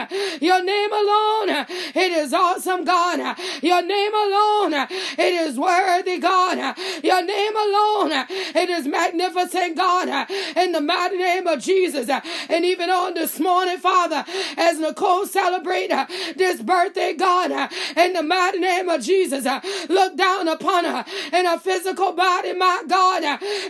Your 0.41 0.63
name 0.63 0.93
alone, 0.93 1.67
it 1.95 2.13
is 2.13 2.33
awesome, 2.33 2.85
God. 2.85 3.37
Your 3.63 3.83
name 3.83 4.15
alone, 4.15 4.75
it 5.19 5.35
is 5.47 5.59
worthy, 5.59 6.19
God. 6.19 6.77
Your 7.03 7.23
name 7.25 7.57
alone, 7.57 8.27
it 8.31 8.71
is 8.71 8.87
magnificent, 8.87 9.77
God. 9.77 10.29
In 10.57 10.73
the 10.73 10.81
mighty 10.81 11.17
name 11.17 11.47
of 11.47 11.61
Jesus. 11.61 12.09
And 12.09 12.65
even 12.65 12.91
on 12.91 13.15
this 13.15 13.39
morning, 13.41 13.79
Father, 13.79 14.25
as 14.57 14.79
Nicole 14.79 15.08
celebrate 15.27 15.91
uh, 15.91 16.07
this 16.37 16.61
birthday, 16.63 17.13
God, 17.15 17.51
uh, 17.51 17.69
in 17.97 18.13
the 18.13 18.23
mighty 18.23 18.59
name 18.59 18.89
of 18.89 19.03
Jesus, 19.03 19.47
uh, 19.47 19.61
look 19.89 20.17
down 20.17 20.49
upon 20.49 20.85
her 20.85 21.05
in 21.33 21.47
her 21.47 21.59
physical 21.59 22.13
body, 22.13 22.53
my 22.53 22.83
God, 22.89 23.23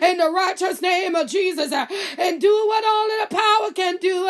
in 0.03 0.19
the 0.19 0.31
righteous 0.31 0.81
name 0.83 1.15
of 1.15 1.29
Jesus, 1.29 1.73
and 1.73 2.41
do 2.41 2.65
what 2.67 2.85
only 2.85 3.17
the 3.25 3.35
power 3.37 3.73
can 3.73 3.97
do 3.99 4.29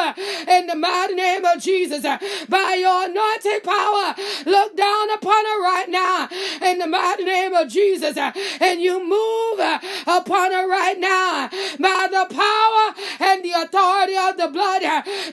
in 0.49 0.67
the 0.67 0.77
mighty 0.77 1.15
name 1.15 1.45
of 1.45 1.61
Jesus. 1.61 2.05
Uh, 2.05 2.19
by 2.49 2.77
your 2.79 3.05
anointing 3.09 3.61
power, 3.65 4.15
look 4.47 4.77
down 4.77 5.11
upon 5.11 5.45
her 5.45 5.63
right 5.63 5.87
now 5.89 6.29
in 6.63 6.79
the 6.79 6.87
mighty 6.87 7.25
name 7.25 7.55
of 7.55 7.69
Jesus. 7.69 8.17
Uh, 8.17 8.33
and 8.61 8.81
you 8.81 8.99
move 8.99 9.61
uh, 9.61 9.79
upon 10.07 10.53
her 10.53 10.69
right 10.69 10.99
now 10.99 11.49
by 11.79 12.09
the 12.11 12.27
power 12.35 13.29
and 13.29 13.45
the 13.45 13.53
authority 13.53 14.17
of 14.17 14.37
the 14.37 14.49
blood. 14.49 14.83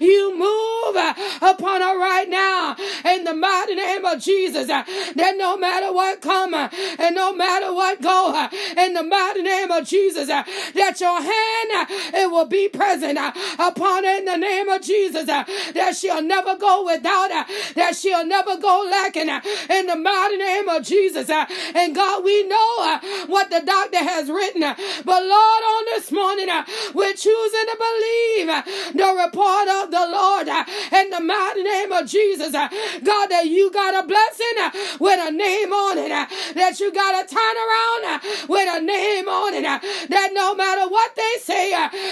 You 0.02 0.38
move 0.38 0.96
upon 1.42 1.65
her 1.74 2.00
right 2.00 2.30
now 2.30 2.76
in 3.06 3.24
the 3.24 3.34
mighty 3.34 3.76
name 3.76 4.06
of 4.06 4.20
Jesus. 4.20 4.70
Uh, 4.70 4.84
that 5.16 5.36
no 5.38 5.58
matter 5.58 5.92
what 5.94 6.22
come 6.22 6.54
uh, 6.54 6.70
and 7.00 7.16
no 7.16 7.34
matter 7.34 7.74
what 7.74 8.02
go, 8.02 8.34
uh, 8.34 8.50
in 8.78 8.94
the 8.94 9.04
mighty 9.04 9.42
name 9.42 9.72
of 9.72 9.86
Jesus, 9.86 10.28
that 10.28 11.00
your 11.00 11.22
hand 11.22 11.88
it 12.14 12.30
will 12.32 12.46
be 12.46 12.68
present 12.68 13.18
upon 13.60 14.04
her 14.04 14.18
in 14.18 14.26
the 14.26 14.38
name 14.38 14.70
of 14.70 14.82
Jesus 14.82 15.26
that 15.26 15.96
she'll 15.96 16.22
never 16.22 16.56
go 16.58 16.86
without, 16.86 17.32
uh, 17.32 17.44
that 17.76 17.96
she'll 17.96 18.26
never 18.26 18.58
go 18.58 18.88
lacking 18.90 19.30
uh, 19.30 19.42
in 19.70 19.88
the 19.88 19.96
mighty 19.96 20.38
name 20.38 20.70
of 20.70 20.84
Jesus. 20.84 21.30
Uh, 21.30 21.46
and 21.76 21.96
God, 21.96 22.24
we 22.24 22.48
know 22.48 23.00
what 23.28 23.50
the 23.50 23.62
doctor 23.66 23.98
has 23.98 24.30
written, 24.30 24.62
but 24.62 25.24
Lord, 25.24 25.64
on 25.64 25.86
this 25.86 26.12
morning, 26.12 26.48
we're 26.94 27.14
choosing 27.14 27.66
to 27.66 27.78
believe 27.78 28.48
the 28.96 29.24
report 29.26 29.68
of 29.68 29.92
the 29.92 30.08
Lord 30.12 30.48
in 30.48 31.10
the 31.10 31.22
mighty 31.22 31.55
name 31.64 31.92
of 31.92 32.08
Jesus. 32.08 32.54
Uh, 32.54 32.68
God, 33.04 33.28
that 33.28 33.46
you 33.48 33.72
got 33.72 34.04
a 34.04 34.08
blessing 34.08 34.56
uh, 34.60 34.72
with 35.00 35.20
a 35.22 35.32
name 35.32 35.72
on 35.72 35.98
it, 35.98 36.12
uh, 36.12 36.26
that 36.56 36.80
you 36.80 36.92
got 36.92 37.24
a 37.24 37.28
turnaround 37.28 38.48
with 38.50 38.70
a 38.70 38.82
name 38.82 39.28
on 39.28 39.54
it, 39.54 39.64
that 39.64 40.30
no 40.34 40.56
matter 40.56 40.90
what 40.90 41.16
they 41.16 41.36
say, 41.42 41.72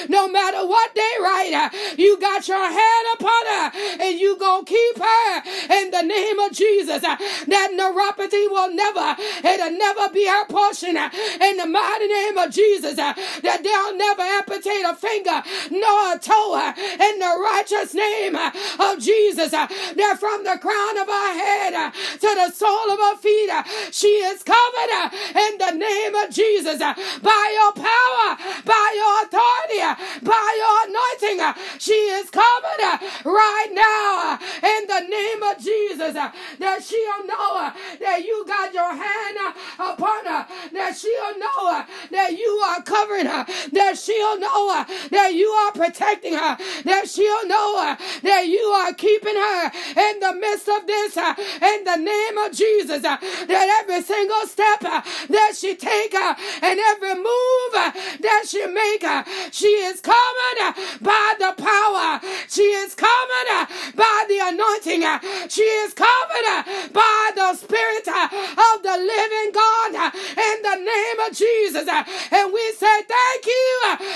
no 0.10 0.28
matter 0.28 0.66
what 0.66 0.94
they 0.96 1.14
write, 1.22 1.72
you 1.98 2.20
got 2.20 2.48
your 2.48 2.64
hand 2.64 3.06
upon 3.16 3.46
her 3.46 3.72
and 4.02 4.20
you 4.20 4.38
gonna 4.38 4.66
keep 4.66 4.98
her 4.98 5.44
in 5.82 5.92
the 5.92 6.02
name 6.02 6.40
of 6.40 6.52
Jesus. 6.52 7.02
That 7.02 7.70
neuropathy 7.74 8.50
will 8.50 8.74
never, 8.74 9.16
it'll 9.48 9.78
never 9.78 10.10
be 10.14 10.28
her 10.28 10.46
portion 10.46 10.98
in 10.98 11.58
the 11.58 11.66
mighty 11.66 12.08
name 12.08 12.38
of 12.38 12.52
Jesus. 12.52 12.96
That 12.96 13.60
they'll 13.64 13.98
never 13.98 14.22
amputate 14.22 14.86
a 14.86 14.96
finger 14.96 15.44
nor 15.72 16.16
a 16.16 16.20
toe 16.20 16.74
in 16.78 17.20
the 17.20 17.34
righteous 17.44 17.94
name 17.94 18.36
of 18.36 19.00
Jesus. 19.00 19.33
Uh, 19.40 19.68
that 19.96 20.18
from 20.20 20.44
the 20.44 20.58
crown 20.62 20.98
of 20.98 21.08
her 21.08 21.34
head 21.34 21.74
uh, 21.74 21.92
to 21.92 22.30
the 22.36 22.52
sole 22.52 22.92
of 22.92 23.00
her 23.00 23.18
feet, 23.18 23.50
uh, 23.50 23.64
she 23.92 24.08
is 24.08 24.44
covered 24.44 25.12
in 25.36 25.58
the 25.58 25.72
name 25.72 26.16
of 26.16 26.30
Jesus 26.30 26.78
by 26.78 27.46
your 27.54 27.74
power, 27.74 28.38
by 28.66 28.88
your 28.94 29.26
authority, 29.26 29.82
by 30.22 30.48
your 30.62 30.78
anointing. 30.86 31.54
She 31.80 31.94
is 31.94 32.30
covered 32.30 33.00
right 33.26 33.70
now 33.72 34.38
in 34.62 34.88
the 34.88 35.00
name 35.10 35.44
of 35.44 35.58
Jesus 35.58 36.14
that 36.14 36.84
she'll 36.84 37.26
know 37.26 37.72
that 38.00 38.24
you 38.24 38.46
got 38.46 38.74
your 38.74 38.94
hand 38.94 39.38
upon 39.80 40.26
her, 40.26 40.48
that 40.74 40.96
she'll 40.96 41.40
know 41.40 41.84
that 42.12 42.38
you 42.38 42.50
are 42.66 42.82
covering 42.84 43.26
her, 43.26 43.46
that 43.72 43.98
she'll 43.98 44.40
know 44.40 44.86
that 45.12 45.34
you 45.34 45.50
are 45.50 45.72
protecting 45.72 46.34
her, 46.34 46.58
that 46.84 47.10
she'll 47.10 47.48
know 47.48 47.96
that 48.22 48.48
you 48.48 48.60
are 48.60 48.94
keeping 48.94 49.23
her 49.32 49.72
in 49.96 50.20
the 50.20 50.34
midst 50.34 50.68
of 50.68 50.86
this 50.88 51.18
uh, 51.18 51.34
in 51.38 51.84
the 51.84 51.98
name 51.98 52.38
of 52.38 52.52
Jesus, 52.52 53.04
uh, 53.04 53.18
that 53.48 53.82
every 53.82 54.02
single 54.02 54.46
step 54.48 54.84
uh, 54.84 55.02
that 55.30 55.54
she 55.56 55.76
take 55.76 56.14
and 56.14 56.80
every 56.80 57.16
move 57.16 57.74
that 57.74 58.46
she 58.48 58.66
make, 58.68 59.06
she 59.52 59.68
is 59.88 60.02
covered 60.02 60.76
by 61.02 61.34
the 61.40 61.54
power. 61.58 62.20
She 62.48 62.64
is 62.84 62.96
covered 62.96 63.68
by 63.96 64.26
the 64.28 64.40
anointing. 64.42 65.04
She 65.50 65.64
is 65.64 65.94
covered 65.94 66.92
by 66.94 67.32
the 67.36 67.54
Spirit 67.56 68.08
of 68.08 68.76
the 68.84 68.98
living 68.98 69.52
God 69.54 69.94
in 69.94 70.58
the 70.62 70.78
name 70.84 71.20
of 71.28 71.36
Jesus. 71.36 71.88
And 71.88 72.54
we 72.54 72.72
say 72.74 73.02
thank 73.04 73.46
you 73.46 73.74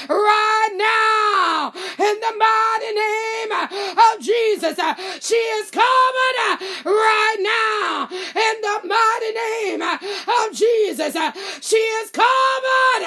right 0.09 0.73
now 0.75 1.71
in 1.97 2.15
the 2.19 2.33
mighty 2.37 2.91
name 2.93 3.96
of 4.17 4.23
Jesus. 4.23 4.79
Uh, 4.79 4.95
she 5.19 5.35
is 5.35 5.71
coming 5.71 6.35
uh, 6.49 6.57
right 6.85 7.37
now 7.39 8.07
in 8.11 8.55
the 8.61 8.87
mighty 8.87 9.31
name 9.33 9.81
uh, 9.81 9.97
of 10.41 10.53
Jesus. 10.53 11.15
She 11.61 11.77
is 11.77 12.09
coming 12.11 13.03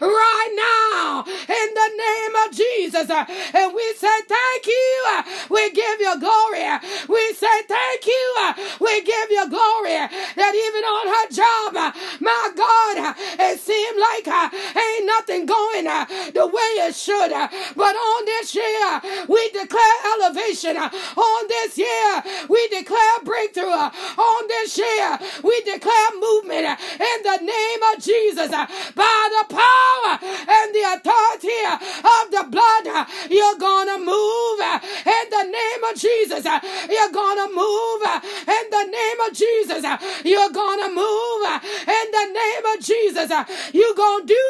right 0.00 0.52
now 0.56 1.24
in 1.26 1.68
the 1.74 1.90
name 1.96 2.34
of 2.46 2.56
Jesus. 2.56 3.10
And 3.10 3.74
we 3.74 3.94
say 3.94 4.20
thank 4.28 4.66
you. 4.66 5.22
We 5.50 5.70
give 5.70 6.00
you 6.00 6.20
glory. 6.20 6.64
We 7.08 7.32
say 7.34 7.62
thank 7.68 8.06
you. 8.06 8.54
We 8.80 9.02
give 9.02 9.30
you 9.30 9.48
glory 9.48 10.08
that 10.36 10.54
even 10.54 10.84
on 10.84 11.06
her 11.08 11.26
job, 11.30 11.94
my 12.20 12.50
God, 12.56 13.14
it 13.38 13.60
seemed 13.60 13.98
like 14.00 14.26
ain't 14.28 15.06
nothing 15.06 15.46
going 15.46 15.84
the 15.84 16.46
way 16.46 16.70
it 16.88 16.94
should. 16.94 17.30
But 17.30 17.94
on 17.96 18.24
this 18.24 18.54
year, 18.54 19.00
we 19.28 19.50
declare 19.50 19.96
elevation. 20.14 20.53
Uh, 20.62 20.88
on 21.16 21.48
this 21.48 21.78
year, 21.78 22.22
we 22.48 22.68
declare 22.68 23.18
breakthrough. 23.24 23.66
Uh, 23.66 23.90
on 24.18 24.48
this 24.48 24.78
year, 24.78 25.18
we 25.42 25.60
declare 25.62 26.10
movement 26.20 26.64
uh, 26.66 26.76
in 26.78 27.18
the 27.22 27.38
name 27.42 27.82
of 27.90 28.02
Jesus 28.02 28.50
by 28.94 29.20
the 29.34 29.44
power 29.50 30.12
and 30.22 30.74
the 30.74 30.84
authority 30.94 31.62
of 31.66 32.30
the 32.30 32.44
blood. 32.50 32.86
You're 33.30 33.58
gonna 33.58 33.98
move 33.98 34.60
in 34.62 35.26
the 35.30 35.44
name 35.50 35.82
of 35.90 35.98
Jesus. 35.98 36.44
You're 36.44 37.12
gonna 37.12 37.48
move 37.50 38.02
in 38.46 38.64
the 38.70 38.84
name 38.86 39.20
of 39.26 39.32
Jesus. 39.34 39.82
You're 40.24 40.50
gonna 40.50 40.88
move 40.94 41.42
in 41.86 42.06
the 42.14 42.26
name 42.30 42.64
of 42.74 42.80
Jesus. 42.80 43.30
You're 43.72 43.94
gonna 43.94 44.26
do 44.26 44.48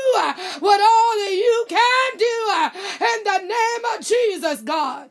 what 0.60 0.80
only 0.80 1.36
you 1.38 1.66
can 1.68 2.18
do 2.18 2.34
in 3.00 3.24
the 3.24 3.38
name 3.46 3.84
of 3.94 4.04
Jesus, 4.04 4.60
God. 4.60 5.08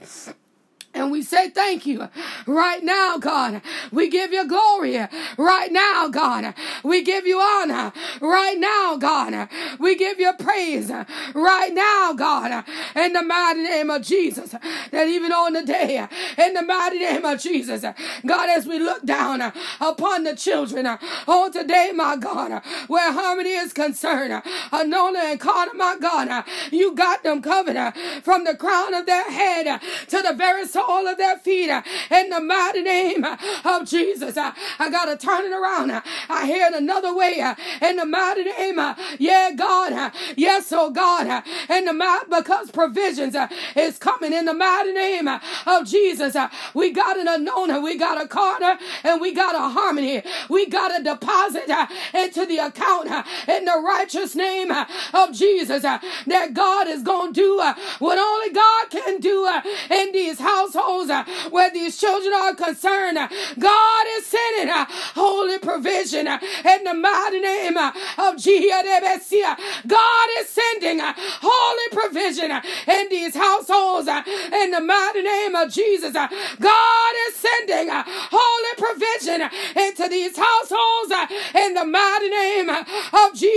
And 0.93 1.11
we 1.11 1.23
say 1.23 1.49
thank 1.49 1.85
you 1.85 2.07
right 2.45 2.83
now, 2.83 3.17
God. 3.17 3.61
We 3.91 4.09
give 4.09 4.31
you 4.31 4.47
glory 4.47 4.99
right 5.37 5.71
now, 5.71 6.07
God. 6.07 6.53
We 6.83 7.03
give 7.03 7.25
you 7.25 7.39
honor 7.39 7.91
right 8.21 8.57
now, 8.59 8.97
God. 8.97 9.49
We 9.79 9.95
give 9.95 10.19
you 10.19 10.33
praise 10.33 10.91
right 11.33 11.73
now, 11.73 12.13
God. 12.13 12.63
In 12.95 13.13
the 13.13 13.23
mighty 13.23 13.63
name 13.63 13.89
of 13.89 14.03
Jesus. 14.03 14.51
That 14.91 15.07
even 15.07 15.31
on 15.31 15.53
the 15.53 15.63
day, 15.63 16.07
in 16.37 16.53
the 16.53 16.61
mighty 16.61 16.99
name 16.99 17.25
of 17.25 17.39
Jesus, 17.41 17.81
God, 17.81 18.49
as 18.49 18.67
we 18.67 18.77
look 18.77 19.03
down 19.03 19.41
upon 19.81 20.23
the 20.23 20.35
children 20.35 20.85
on 20.85 21.51
today, 21.51 21.91
my 21.95 22.17
God, 22.17 22.61
where 22.87 23.11
Harmani 23.11 23.63
is 23.63 23.73
concerned, 23.73 24.43
Anona 24.71 25.31
and 25.31 25.39
Carter, 25.39 25.73
my 25.75 25.97
God, 25.99 26.43
you 26.71 26.93
got 26.95 27.23
them 27.23 27.41
covered 27.41 27.93
from 28.23 28.43
the 28.43 28.55
crown 28.55 28.93
of 28.93 29.05
their 29.07 29.29
head 29.31 29.81
to 30.09 30.21
the 30.21 30.33
very 30.33 30.67
soul 30.67 30.82
all 30.87 31.07
of 31.07 31.17
their 31.17 31.37
feet 31.37 31.69
uh, 31.69 31.81
in 32.11 32.29
the 32.29 32.39
mighty 32.39 32.81
name 32.81 33.23
uh, 33.23 33.37
of 33.65 33.87
Jesus. 33.87 34.37
Uh, 34.37 34.51
I 34.79 34.89
got 34.89 35.05
to 35.05 35.17
turn 35.17 35.45
it 35.45 35.51
around. 35.51 35.91
Uh, 35.91 36.01
I 36.29 36.45
hear 36.45 36.67
it 36.67 36.73
another 36.73 37.15
way 37.15 37.39
uh, 37.39 37.55
in 37.81 37.97
the 37.97 38.05
mighty 38.05 38.43
name. 38.43 38.79
Uh, 38.79 38.95
yeah, 39.19 39.51
God. 39.55 40.11
Yes, 40.35 40.71
oh 40.71 40.89
God. 40.89 41.43
In 41.69 41.85
the 41.85 41.93
mighty, 41.93 42.25
because 42.29 42.71
provisions 42.71 43.35
is 43.75 43.97
coming 43.97 44.33
in 44.33 44.45
the 44.45 44.53
mighty 44.53 44.91
name 44.91 45.27
of 45.27 45.85
Jesus. 45.85 46.35
We 46.73 46.91
got 46.91 47.17
an 47.17 47.27
Anona, 47.27 47.81
we 47.83 47.97
got 47.97 48.21
a 48.21 48.27
Carter, 48.27 48.77
and 49.03 49.21
we 49.21 49.33
got 49.33 49.55
a 49.55 49.79
Harmani. 49.79 50.25
We 50.49 50.67
got 50.67 50.99
a 50.99 51.03
deposit 51.03 51.69
into 52.13 52.45
the 52.45 52.57
account 52.57 53.07
in 53.47 53.65
the 53.65 53.81
righteous 53.85 54.35
name 54.35 54.71
of 54.71 55.33
Jesus. 55.33 55.83
That 55.83 56.51
God 56.53 56.87
is 56.87 57.03
going 57.03 57.33
to 57.33 57.41
do 57.41 57.73
what 57.99 58.17
only 58.17 58.53
God 58.53 58.89
can 58.89 59.19
do 59.19 59.49
in 59.89 60.11
these 60.11 60.39
households 60.39 60.72
households 60.73 61.09
uh, 61.09 61.23
where 61.49 61.71
these 61.71 61.97
children 61.97 62.33
are 62.33 62.55
concerned. 62.55 63.17
Uh, 63.17 63.27
God 63.59 64.05
is 64.17 64.25
sending 64.25 64.69
uh, 64.69 64.85
holy 65.15 65.59
provision 65.59 66.27
uh, 66.27 66.39
in 66.65 66.83
the 66.83 66.93
mighty 66.93 67.39
name 67.39 67.77
uh, 67.77 67.91
of 68.17 68.37
Jesus. 68.37 68.73
Uh, 68.73 69.55
God 69.87 70.29
is 70.39 70.49
sending 70.49 70.99
holy 71.01 71.89
provision 71.91 72.51
in 72.51 73.09
these 73.09 73.35
households 73.35 74.07
in 74.07 74.71
the 74.71 74.81
mighty 74.81 75.21
name 75.21 75.55
of 75.55 75.71
Jesus. 75.71 76.13
God 76.13 77.13
is 77.27 77.35
sending 77.35 77.89
holy 77.91 78.62
provision 78.83 79.41
into 79.75 80.09
these 80.09 80.35
households 80.37 81.11
uh, 81.11 81.27
in 81.55 81.73
the 81.73 81.85
mighty 81.85 82.29
name 82.29 82.69
of 82.69 83.33
Jesus. 83.33 83.53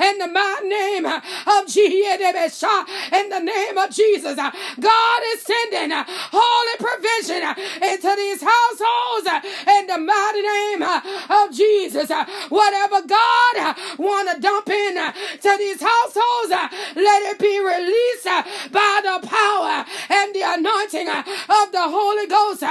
In 0.00 0.18
the 0.18 0.28
mighty 0.32 0.68
name 0.68 1.06
of 1.06 1.66
Jesus. 1.66 2.64
In 3.12 3.28
the 3.28 3.40
name 3.40 3.78
of 3.78 3.90
Jesus. 3.90 4.36
God 4.36 5.16
God 5.16 5.22
is 5.34 5.42
sending 5.42 5.92
uh, 5.92 6.04
holy 6.08 6.76
provision 6.76 7.42
uh, 7.42 7.54
into 7.88 8.12
these 8.16 8.42
households 8.42 9.26
uh, 9.26 9.40
in 9.78 9.86
the 9.86 9.98
mighty 9.98 10.42
name 10.42 10.82
uh, 10.82 11.00
of 11.40 11.54
Jesus. 11.54 12.10
Whatever 12.48 13.00
God 13.06 13.54
want 13.98 14.28
to 14.28 14.40
dump 14.40 14.68
in 14.68 14.94
to 15.40 15.52
these 15.56 15.80
households, 15.80 16.50
let 16.96 17.20
it 17.32 17.38
be 17.38 17.56
released 17.60 18.28
by 18.72 19.00
the 19.04 19.26
power 19.26 19.84
and 20.10 20.34
the 20.34 20.44
anointing 20.44 21.08
of 21.08 21.72
the 21.72 21.86
Holy 21.88 22.26
Ghost. 22.26 22.62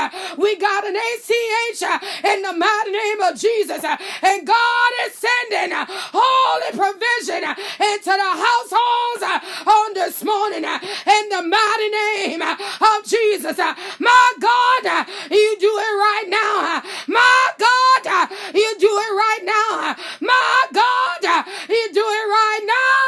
We 0.46 0.56
got 0.58 0.86
an 0.86 0.96
ACH 0.96 1.82
uh, 1.82 2.00
in 2.24 2.44
the 2.44 2.54
mighty 2.54 2.92
name 2.92 3.20
of 3.22 3.34
Jesus. 3.36 3.84
Uh, 3.84 3.98
and 4.22 4.46
God 4.46 4.92
is 5.08 5.14
sending 5.18 5.74
uh, 5.74 5.88
holy 5.90 6.70
provision 6.70 7.42
into 7.42 8.14
the 8.14 8.32
households 8.46 9.42
on 9.66 9.94
this 9.96 10.24
morning 10.24 10.64
in 10.64 11.30
the 11.30 11.42
mighty 11.42 11.90
name 11.90 12.06
name 12.28 12.42
of 12.42 13.06
Jesus. 13.06 13.58
My 14.00 14.34
God, 14.40 15.08
you 15.32 15.58
do 15.60 15.68
it 15.68 15.96
right 16.08 16.28
now. 16.28 16.82
My 17.08 17.52
God, 17.58 18.30
you 18.54 18.76
do 18.80 18.88
it 18.88 19.14
right 19.14 19.44
now. 19.44 19.96
My 20.22 20.66
God, 20.74 21.46
you 21.70 21.90
do 21.94 22.06
it 22.20 22.28
right 22.40 22.64
now. 22.66 23.05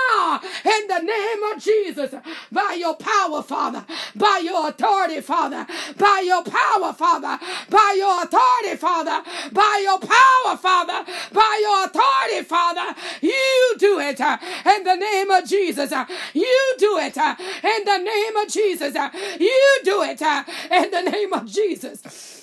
In 0.77 0.87
the 0.87 0.99
name 0.99 1.43
of 1.43 1.61
Jesus, 1.61 2.13
by 2.51 2.75
your 2.77 2.95
power, 2.95 3.41
Father, 3.41 3.85
by 4.15 4.41
your 4.43 4.69
authority, 4.69 5.21
Father, 5.21 5.65
by 5.97 6.23
your 6.25 6.43
power, 6.43 6.93
Father, 6.93 7.39
by 7.69 7.95
your 7.97 8.23
authority, 8.23 8.77
Father, 8.77 9.23
by 9.51 9.81
your 9.83 9.99
power, 9.99 10.57
Father, 10.57 11.05
by 11.33 11.59
your 11.61 11.85
authority, 11.85 12.43
Father, 12.47 12.95
you 13.21 13.75
do 13.77 13.99
it 13.99 14.19
uh, 14.21 14.37
in 14.75 14.83
the 14.83 14.95
name 14.95 15.31
of 15.31 15.45
Jesus. 15.45 15.91
You 16.33 16.75
do 16.77 16.97
it 16.99 17.17
in 17.17 17.83
the 17.85 17.97
name 17.97 18.35
of 18.35 18.47
Jesus. 18.49 18.95
You 19.39 19.79
do 19.83 20.03
it 20.03 20.21
uh, 20.21 20.43
in 20.71 20.91
the 20.91 21.01
name 21.01 21.33
of 21.33 21.45
Jesus 21.45 22.05
uh, 22.05 22.36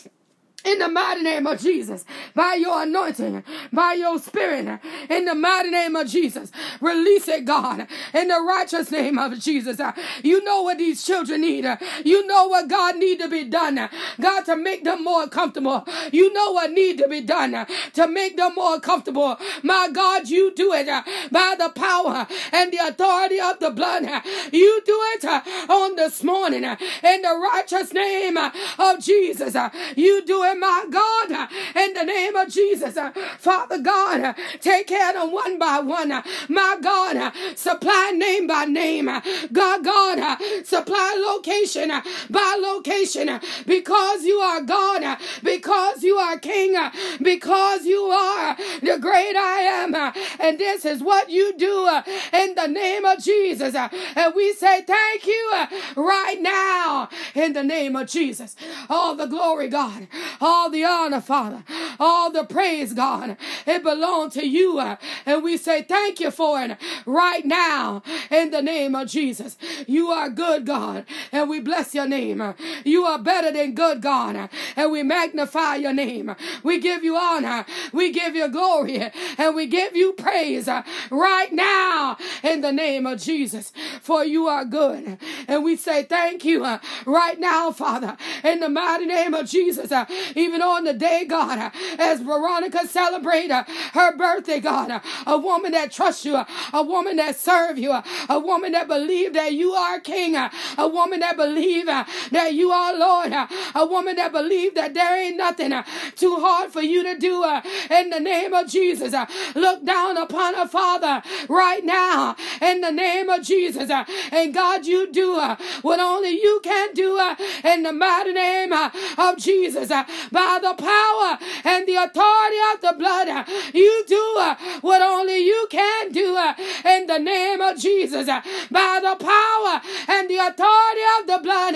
in 0.65 0.79
the 0.79 0.89
mighty 0.89 1.23
name 1.23 1.47
of 1.47 1.61
Jesus, 1.61 2.05
by 2.35 2.55
your 2.55 2.83
anointing, 2.83 3.43
by 3.73 3.95
your 3.95 4.19
spirit, 4.19 4.81
in 5.09 5.25
the 5.25 5.35
mighty 5.35 5.71
name 5.71 5.97
of 5.97 6.09
Jesus. 6.09 6.51
Release 6.81 7.29
it, 7.29 7.45
God, 7.45 7.87
in 8.13 8.29
the 8.29 8.41
righteous 8.41 8.91
name 8.91 9.19
of 9.19 9.39
Jesus. 9.39 9.81
You 10.23 10.43
know 10.45 10.63
what 10.63 10.79
these 10.79 11.05
children 11.05 11.43
need. 11.43 11.67
You 12.05 12.27
know 12.27 12.49
what 12.49 12.69
God 12.69 12.97
need 12.97 13.21
to 13.21 13.29
be 13.29 13.45
done. 13.45 13.89
God, 14.21 14.43
to 14.43 14.57
make 14.57 14.85
them 14.85 15.05
more 15.05 15.29
comfortable. 15.29 15.87
You 16.13 16.33
know 16.33 16.53
what 16.53 16.71
need 16.73 16.99
to 16.99 17.09
be 17.09 17.21
done 17.21 17.67
to 17.95 18.07
make 18.07 18.37
them 18.37 18.55
more 18.55 18.81
comfortable. 18.81 19.37
My 19.63 19.89
God, 19.93 20.29
you 20.29 20.55
do 20.55 20.73
it 20.73 20.87
by 21.31 21.55
the 21.59 21.71
power 21.71 22.27
and 22.53 22.73
the 22.73 22.79
authority 22.79 23.41
of 23.41 23.59
the 23.59 23.71
blood. 23.71 24.05
You 24.53 24.83
do 24.85 25.01
it 25.15 25.25
on 25.69 25.97
this 25.97 26.23
morning 26.23 26.65
in 26.65 27.23
the 27.23 27.51
righteous 27.53 27.93
name 27.93 28.37
of 28.37 29.01
Jesus. 29.01 29.57
You 29.97 30.25
do 30.25 30.43
it 30.45 30.54
my 30.61 30.87
God, 30.91 31.49
in 31.77 31.93
the 31.95 32.05
name 32.05 32.37
of 32.37 32.49
Jesus. 32.49 32.97
Father 33.39 33.79
God, 33.79 34.35
take 34.61 34.87
care 34.87 35.11
of 35.11 35.15
them 35.15 35.33
one 35.33 35.59
by 35.59 35.81
one. 35.81 36.23
My 36.49 36.77
God, 36.81 37.33
supply 37.57 38.13
name 38.15 38.47
by 38.47 38.65
name. 38.65 39.07
God, 39.53 39.85
God, 39.85 40.39
supply 40.65 41.15
location 41.19 41.91
by 42.31 42.57
location 42.61 43.41
because 43.67 44.25
you 44.25 44.39
are 44.39 44.63
God, 44.63 45.19
because 45.43 46.03
you 46.03 46.17
are 46.17 46.39
King, 46.39 46.77
because 47.23 47.85
you 47.85 48.01
are 48.01 48.57
the 48.83 48.99
great 49.01 49.37
I 49.37 49.61
am. 49.83 49.95
And 50.41 50.59
this 50.59 50.85
is 50.85 51.03
what 51.03 51.31
you 51.31 51.57
do 51.57 51.89
in 52.33 52.55
the 52.55 52.67
name 52.67 53.05
of 53.05 53.23
Jesus. 53.23 53.75
And 53.75 54.35
we 54.35 54.53
say 54.55 54.83
thank 54.83 55.27
you 55.27 55.67
right 55.97 56.39
now 56.41 57.09
in 57.35 57.53
the 57.53 57.63
name 57.63 57.97
of 57.97 58.09
Jesus. 58.09 58.57
All 58.89 59.15
the 59.15 59.27
glory, 59.27 59.69
God 59.69 60.07
all 60.45 60.71
the 60.71 60.85
honor, 60.85 61.21
Father, 61.21 61.65
all 61.99 62.31
the 62.31 62.45
praise, 62.45 62.93
God. 62.93 63.37
It 63.67 63.83
belongs 63.83 64.35
to 64.35 64.47
you. 64.47 64.79
Uh, 64.79 64.97
and 65.27 65.43
we 65.43 65.57
say 65.57 65.83
thank 65.83 66.21
you 66.21 66.31
for 66.31 66.61
it 66.63 66.77
right 67.07 67.45
now 67.45 68.03
in 68.31 68.51
the 68.51 68.63
name 68.63 68.95
of 68.95 69.09
Jesus. 69.09 69.57
You 69.87 70.09
are 70.09 70.29
good, 70.29 70.67
God, 70.67 71.05
and 71.33 71.49
we 71.49 71.61
bless 71.61 71.95
your 71.95 72.07
name. 72.07 72.55
You 72.85 73.05
are 73.05 73.19
better 73.19 73.51
than 73.53 73.75
good, 73.75 74.03
God, 74.03 74.51
and 74.77 74.93
we 74.93 75.03
magnify 75.03 75.77
your 75.77 75.93
name. 75.93 76.35
We 76.63 76.79
give 76.79 77.03
you 77.03 77.17
honor, 77.17 77.65
we 77.93 78.13
give 78.13 78.35
you 78.37 78.49
glory, 78.49 79.11
and 79.39 79.55
we 79.55 79.67
give 79.67 79.97
you 79.97 80.13
praise 80.13 80.35
praise 80.45 80.69
right 81.11 81.53
now 81.53 82.17
in 82.43 82.61
the 82.61 82.73
name 82.73 83.07
of 83.07 83.21
Jesus. 83.21 83.73
For 84.01 84.25
you 84.25 84.47
are 84.47 84.65
good. 84.65 85.19
And 85.49 85.65
we 85.65 85.77
say 85.77 86.03
thank 86.03 86.45
you 86.45 86.65
right 87.07 87.39
now, 87.39 87.71
Father, 87.71 88.17
in 88.43 88.61
the 88.61 88.69
mighty 88.69 89.07
name 89.07 89.35
of 89.35 89.47
Jesus. 89.47 89.93
Even 90.35 90.63
on 90.63 90.85
the 90.85 90.93
day, 90.95 91.25
God, 91.25 91.73
as 91.99 92.21
Veronica 92.21 92.87
celebrated 92.87 93.65
her 93.93 94.17
birthday, 94.17 94.61
God, 94.61 95.01
a 95.27 95.39
woman 95.39 95.73
that 95.73 95.93
trusts 95.93 96.25
you, 96.25 96.37
a 96.73 96.83
woman 96.83 97.17
that 97.17 97.37
serves 97.37 97.81
you, 97.81 97.93
a 98.29 98.39
woman 98.39 98.73
that 98.73 98.89
believes 98.89 99.35
that 99.35 99.53
you 99.53 99.73
are 99.73 100.01
King, 100.01 100.37
a 100.37 100.89
woman 100.89 101.21
that 101.21 101.37
believes 101.37 101.87
that 101.87 102.55
you 102.55 102.71
are 102.71 102.97
Lord, 102.97 103.33
a 103.33 103.87
woman 103.87 104.17
that 104.17 104.33
believes 104.33 104.75
that 104.75 104.95
there 104.95 105.17
ain't 105.23 105.37
nothing 105.37 105.73
too 106.17 106.37
hard 106.41 106.73
for 106.73 106.83
you 106.83 107.03
to 107.03 107.19
do 107.19 107.45
in 107.91 108.11
the 108.11 108.21
name 108.21 108.53
of 108.55 108.69
Jesus. 108.69 109.15
Look 109.55 109.85
down 109.85 110.17
upon 110.17 110.55
her, 110.55 110.67
Father, 110.67 111.23
right 111.49 111.85
now 111.85 112.37
in 112.61 112.81
the 112.81 112.91
name 112.91 113.29
of 113.29 113.43
Jesus. 113.43 113.91
And 114.33 114.55
God, 114.55 114.87
you 114.87 115.11
do 115.11 115.35
what 115.83 116.01
only 116.01 116.31
you 116.31 116.61
can 116.63 116.95
do 116.95 117.19
in 117.65 117.83
the 117.83 117.93
mighty 117.93 118.33
name 118.33 118.73
of 118.73 119.37
Jesus. 119.39 119.91
By 120.31 120.59
the 120.61 120.75
power 120.75 121.39
and 121.65 121.87
the 121.87 121.97
authority 121.97 122.57
of 122.73 122.81
the 122.81 122.95
blood, 122.99 123.29
you 123.75 124.05
do 124.07 124.37
uh, 124.39 124.57
what 124.81 125.03
only 125.03 125.39
you 125.39 125.67
can 125.71 126.13
do 126.13 126.37
uh, 126.37 126.55
in 126.85 127.07
the 127.07 127.19
name 127.19 127.61
of 127.61 127.79
Jesus. 127.79 128.29
Uh, 128.29 128.41
by 128.71 129.01
the 129.03 129.17
power 129.17 129.81
and 130.09 130.29
the 130.29 130.39
authority 130.39 131.05
of 131.21 131.27
the 131.27 131.41
blood, 131.43 131.75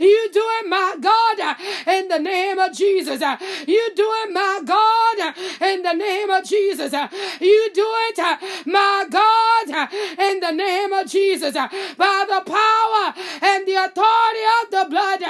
you 0.00 0.30
do 0.32 0.42
it, 0.60 0.68
my 0.68 0.96
God, 1.00 1.56
in 1.86 2.08
the 2.08 2.18
name 2.18 2.58
of 2.58 2.72
Jesus. 2.72 3.20
You 3.66 3.90
do 3.94 4.08
it, 4.22 4.32
my 4.32 4.60
God, 4.64 5.34
in 5.60 5.82
the 5.82 5.92
name 5.92 6.30
of 6.30 6.44
Jesus. 6.44 6.92
You 7.40 7.70
do 7.74 7.86
it, 8.08 8.66
my 8.66 9.06
God, 9.10 9.88
in 10.18 10.40
the 10.40 10.52
name 10.52 10.92
of 10.92 11.06
Jesus. 11.06 11.54
By 11.54 12.24
the 12.28 12.42
power 12.46 13.14
and 13.42 13.66
the 13.66 13.74
authority 13.74 14.44
of 14.62 14.70
the 14.70 14.86
blood, 14.90 15.20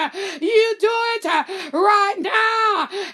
you 0.41 0.77
do 0.79 0.91
it 1.17 1.73
right 1.73 2.17
now 2.19 2.60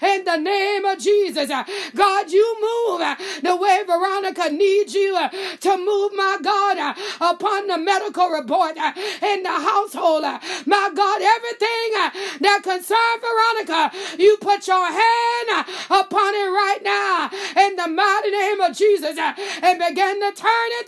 in 0.01 0.23
the 0.23 0.37
name 0.37 0.85
of 0.85 0.99
Jesus. 0.99 1.49
Uh, 1.49 1.63
God, 1.95 2.31
you 2.31 2.45
move 2.61 3.01
uh, 3.01 3.15
the 3.41 3.55
way 3.55 3.83
Veronica 3.85 4.49
needs 4.51 4.93
you 4.93 5.15
uh, 5.15 5.29
to 5.29 5.77
move, 5.77 6.11
my 6.15 6.37
God, 6.41 6.95
upon 7.21 7.67
the 7.67 7.77
medical 7.77 8.29
report 8.29 8.77
in 8.77 9.43
the 9.43 9.49
household. 9.49 10.23
My 10.65 10.89
God, 10.93 11.21
everything 11.21 12.41
that 12.41 12.61
concerns 12.63 13.21
Veronica, 13.21 13.91
you 14.17 14.37
put 14.41 14.67
your 14.67 14.85
hand 14.85 15.65
upon 15.89 16.33
it 16.35 16.51
right 16.51 16.81
now 16.83 17.29
in 17.65 17.75
the 17.75 17.87
mighty 17.87 18.31
name 18.31 18.61
of 18.61 18.75
Jesus 18.75 19.17
and 19.17 19.79
begin 19.79 20.19
to 20.21 20.31
turn 20.35 20.69
it, 20.81 20.87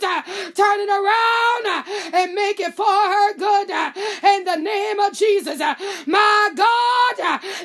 turn 0.54 0.80
it 0.80 0.90
around 0.90 1.84
and 2.14 2.34
make 2.34 2.60
it 2.60 2.74
for 2.74 2.84
her 2.84 3.34
good 3.36 3.70
in 4.24 4.44
the 4.44 4.56
name 4.56 4.98
of 5.00 5.12
Jesus. 5.12 5.58
My 6.06 6.50
God, 6.54 6.99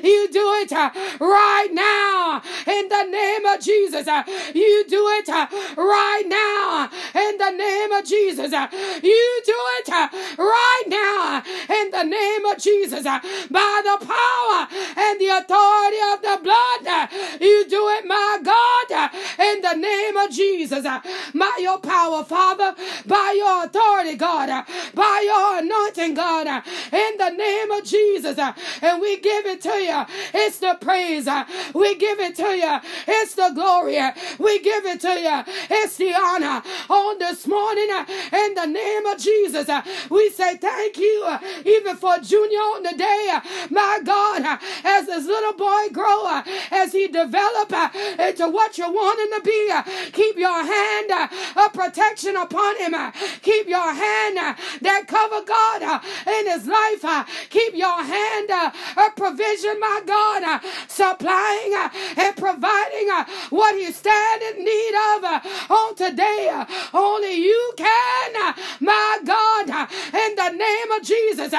you 0.03 0.27
do 0.31 0.53
it 0.61 0.71
uh, 0.71 0.89
right 1.19 1.69
now 1.71 2.41
in 2.67 2.89
the 2.89 3.03
name 3.03 3.45
of 3.45 3.59
Jesus. 3.59 4.07
Uh, 4.07 4.23
you 4.53 4.85
do 4.87 5.07
it 5.19 5.29
uh, 5.29 5.47
right 5.77 6.23
now 6.27 6.89
in 7.13 7.37
the 7.37 7.51
name 7.51 7.91
of 7.91 8.05
Jesus. 8.05 8.53
Uh, 8.53 8.67
you 9.03 9.41
do 9.45 9.55
it 9.79 9.89
right 10.37 10.83
now 10.87 11.43
in 11.69 11.91
the 11.91 12.03
name 12.03 12.45
of 12.45 12.57
Jesus 12.57 13.03
by 13.03 13.81
the 13.83 14.05
power 14.05 14.67
and 14.97 15.19
the 15.19 15.27
authority 15.27 15.97
of 16.13 16.21
the 16.21 16.39
blood. 16.43 17.09
You 17.41 17.67
do 17.69 17.87
it, 17.89 18.05
my 18.05 18.39
God, 18.43 19.11
in 19.39 19.61
the 19.61 19.75
name 19.75 20.17
of 20.17 20.31
Jesus. 20.31 20.83
By 20.83 21.57
your 21.59 21.79
power, 21.79 22.23
Father, 22.23 22.75
by 23.05 23.33
your 23.37 23.65
authority, 23.65 24.15
God, 24.15 24.65
by 24.93 25.23
your 25.25 25.59
anointing, 25.59 26.13
God, 26.13 26.47
in 26.91 27.17
the 27.17 27.29
name 27.29 27.71
of 27.71 27.83
Jesus. 27.83 28.37
And 28.81 29.01
we 29.01 29.19
give 29.19 29.45
it 29.45 29.61
to 29.61 29.69
you. 29.69 30.05
It's 30.33 30.59
the 30.59 30.77
praise. 30.79 31.27
We 31.73 31.95
give 31.95 32.19
it 32.19 32.35
to 32.37 32.43
you. 32.43 32.54
It's 32.63 33.35
the 33.35 33.51
glory. 33.53 33.99
We 34.39 34.59
give 34.59 34.85
it 34.85 35.01
to 35.01 35.09
you. 35.09 35.43
It's 35.69 35.97
the 35.97 36.13
honor. 36.13 36.61
On 36.89 37.17
this 37.19 37.47
morning, 37.47 37.87
uh, 37.91 38.05
in 38.33 38.53
the 38.53 38.65
name 38.65 39.05
of 39.05 39.17
Jesus, 39.17 39.69
uh, 39.69 39.81
we 40.09 40.29
say 40.29 40.57
thank 40.57 40.97
you 40.97 41.23
uh, 41.25 41.39
even 41.65 41.95
for 41.97 42.17
Junior 42.19 42.59
on 42.59 42.83
the 42.83 42.95
day, 42.97 43.37
my 43.69 43.99
God, 44.03 44.59
as 44.83 45.07
this 45.07 45.25
little 45.25 45.53
boy 45.53 45.89
grow, 45.91 46.41
as 46.71 46.91
he 46.91 47.07
develop 47.07 47.71
into 48.19 48.49
what 48.49 48.77
you 48.77 48.91
want 48.91 49.19
him 49.19 49.39
to 49.39 49.45
be. 49.45 50.11
Keep 50.11 50.37
your 50.37 50.63
hand 50.63 51.29
of 51.55 51.73
protection 51.73 52.35
upon 52.35 52.77
him. 52.77 52.93
Keep 53.41 53.67
your 53.67 53.93
hand 53.93 54.37
that 54.81 55.03
cover 55.07 55.43
God 55.45 56.01
in 56.27 56.47
his 56.51 56.67
life. 56.67 57.49
Keep 57.49 57.75
your 57.75 58.03
hand 58.03 58.51
of 58.51 59.15
provision, 59.15 59.79
my 59.79 60.01
God, 60.05 60.61
supplying 60.87 61.73
and 62.17 62.35
providing 62.45 63.09
uh, 63.09 63.25
what 63.49 63.73
he 63.75 63.91
stand 63.91 64.41
in 64.43 64.63
need 64.63 64.93
of 65.15 65.23
uh, 65.23 65.39
on 65.73 65.95
today. 65.95 66.47
Uh, 66.53 66.63
only 66.93 67.33
you 67.33 67.73
can, 67.75 68.53
my 68.79 69.17
God, 69.25 69.67
in 70.13 70.35
the 70.35 70.49
name 70.51 70.91
of 70.91 71.01
Jesus, 71.01 71.51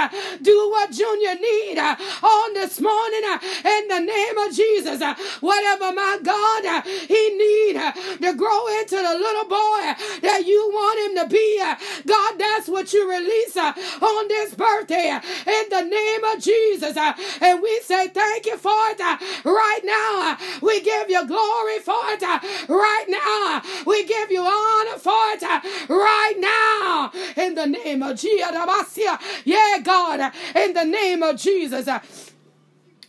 do 0.42 0.56
what 0.70 0.92
Junior 0.92 1.34
need 1.34 1.78
on 1.78 2.54
this 2.54 2.80
morning 2.80 3.24
in 3.64 3.88
the 3.88 4.00
name 4.00 4.38
of 4.38 4.54
Jesus. 4.54 5.02
Whatever, 5.40 5.92
my 5.92 6.18
God, 6.22 6.84
he 6.84 7.22
need 7.34 7.74
to 8.22 8.34
grow 8.34 8.62
into 8.78 8.96
the 8.96 9.14
little 9.26 9.48
boy 9.48 9.82
that 10.22 10.44
you 10.46 10.70
want 10.72 10.98
him 11.02 11.24
to 11.24 11.28
be. 11.28 11.62
God, 12.06 12.38
that's 12.38 12.68
what 12.68 12.92
you 12.92 13.10
release 13.10 13.56
on 13.56 14.28
this 14.28 14.54
birthday 14.54 15.18
in 15.46 15.64
the 15.68 15.82
name 15.82 16.24
of 16.24 16.40
Jesus. 16.40 16.96
And 17.40 17.60
we 17.60 17.80
say 17.82 18.06
thank 18.08 18.46
you 18.46 18.56
for 18.56 18.70
it 18.90 19.00
right 19.44 19.80
now. 19.82 20.36
We 20.62 20.75
give 20.82 21.10
you 21.10 21.26
glory 21.26 21.78
for 21.80 22.02
it 22.08 22.22
uh, 22.22 22.38
right 22.68 23.06
now. 23.08 23.62
We 23.86 24.04
give 24.06 24.30
you 24.30 24.42
honor 24.42 24.98
for 24.98 25.12
it 25.34 25.42
uh, 25.42 25.60
right 25.88 26.34
now 26.38 27.12
in 27.36 27.54
the 27.54 27.66
name 27.66 28.02
of 28.02 28.16
Jesus. 28.16 28.98
Yeah, 29.44 29.78
God, 29.82 30.32
in 30.54 30.72
the 30.74 30.84
name 30.84 31.22
of 31.22 31.36
Jesus 31.36 32.35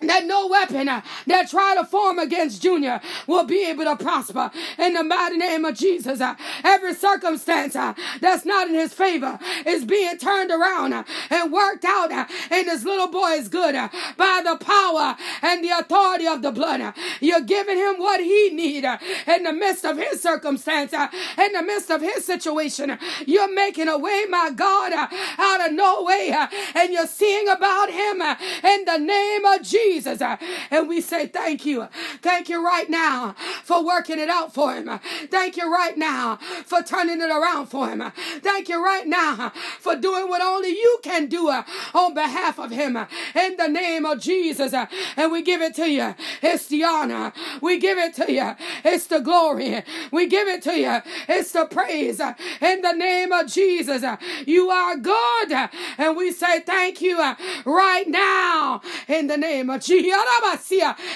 that 0.02 0.26
no 0.26 0.48
weapon 0.48 0.88
uh, 0.90 1.02
that 1.26 1.50
try 1.50 1.76
to 1.76 1.86
form 1.86 2.20
against 2.20 2.62
Junior 2.62 3.02
will 3.26 3.46
be 3.46 3.66
able 3.66 3.86
to 3.86 3.96
prosper 3.96 4.52
in 4.78 4.94
the 4.94 5.04
mighty 5.04 5.38
name 5.38 5.66
of 5.66 5.76
Jesus. 5.76 6.22
Uh, 6.22 6.36
every 6.64 6.94
circumstance 6.94 7.76
uh, 7.76 7.94
that's 8.22 8.46
not 8.46 8.68
in 8.68 8.76
his 8.76 8.94
favor 8.94 9.40
is 9.66 9.86
being 9.86 10.18
turned 10.18 10.52
around 10.52 10.94
uh, 10.94 11.04
and 11.30 11.52
worked 11.52 11.86
out, 11.86 12.12
uh, 12.12 12.26
and 12.52 12.68
this 12.68 12.84
little 12.84 13.08
boy 13.08 13.32
is 13.32 13.48
good 13.48 13.76
uh, 13.76 13.90
by 14.18 14.42
the 14.44 14.64
power 14.64 15.16
and 15.42 15.64
the 15.64 15.70
authority 15.70 16.28
of 16.28 16.42
the 16.42 16.52
blood. 16.52 16.94
You're 17.20 17.42
giving 17.42 17.78
him 17.78 17.96
what 17.98 18.20
he 18.22 18.50
need 18.50 18.86
in 18.86 19.44
the 19.44 19.54
midst 19.54 19.86
of 19.86 19.98
his 19.98 20.22
circumstance, 20.22 20.94
in 20.94 21.52
the 21.54 21.64
midst 21.64 21.90
of 21.90 22.02
his 22.02 22.26
situation. 22.26 22.98
You're 23.26 23.54
making 23.54 23.88
a 23.88 23.98
way, 23.98 24.26
my 24.30 24.52
God, 24.56 24.94
out 24.94 25.68
of 25.68 25.74
no 25.74 26.04
way, 26.04 26.36
and 26.76 26.94
you're 26.94 27.08
seeing 27.08 27.48
about 27.48 27.90
him 27.90 28.22
in 28.22 28.86
the 28.86 28.98
name 28.98 29.46
of 29.46 29.62
Jesus. 29.64 29.87
Jesus. 29.88 30.21
Uh, 30.21 30.38
and 30.69 30.89
we 30.89 31.00
say 31.02 31.28
thank 31.28 31.65
you. 31.65 31.88
Thank 32.21 32.50
you 32.50 32.63
right 32.63 32.89
now 32.89 33.36
for 33.63 33.86
working 33.86 34.19
it 34.19 34.30
out 34.30 34.54
for 34.54 34.73
him. 34.73 35.00
Thank 35.32 35.56
you 35.56 35.71
right 35.71 35.97
now 35.97 36.38
for 36.65 36.84
turning 36.84 37.21
it 37.21 37.30
around 37.30 37.67
for 37.67 37.89
him. 37.89 38.12
Thank 38.41 38.67
you 38.67 38.84
right 38.84 39.08
now 39.08 39.52
for 39.80 39.95
doing 39.95 40.28
what 40.28 40.41
only 40.41 40.69
you 40.69 41.00
can 41.04 41.28
do 41.28 41.50
uh, 41.50 41.63
on 41.93 42.13
behalf 42.13 42.60
of 42.60 42.71
him. 42.71 42.97
In 43.36 43.56
the 43.56 43.67
name 43.67 44.06
of 44.06 44.19
Jesus. 44.19 44.73
Uh, 44.73 44.88
and 45.15 45.32
we 45.32 45.41
give 45.41 45.62
it 45.62 45.73
to 45.76 45.89
you. 45.89 46.15
It's 46.41 46.67
the 46.67 46.84
honor. 46.84 47.32
We 47.62 47.80
give 47.80 47.97
it 47.97 48.13
to 48.15 48.32
you. 48.32 48.56
It's 48.84 49.08
the 49.08 49.19
glory. 49.19 49.84
We 50.12 50.28
give 50.28 50.47
it 50.50 50.62
to 50.63 50.78
you. 50.78 51.00
It's 51.30 51.52
the 51.54 51.65
praise. 51.65 52.19
In 52.62 52.82
the 52.82 52.93
name 52.93 53.32
of 53.32 53.47
Jesus. 53.47 54.04
You 54.45 54.69
are 54.69 54.97
good. 54.97 55.52
And 55.97 56.17
we 56.17 56.32
say 56.32 56.60
thank 56.60 57.02
you 57.02 57.17
right 57.65 58.08
now. 58.08 58.82
In 59.08 59.28
the 59.28 59.38
name 59.38 59.69
of 59.69 59.77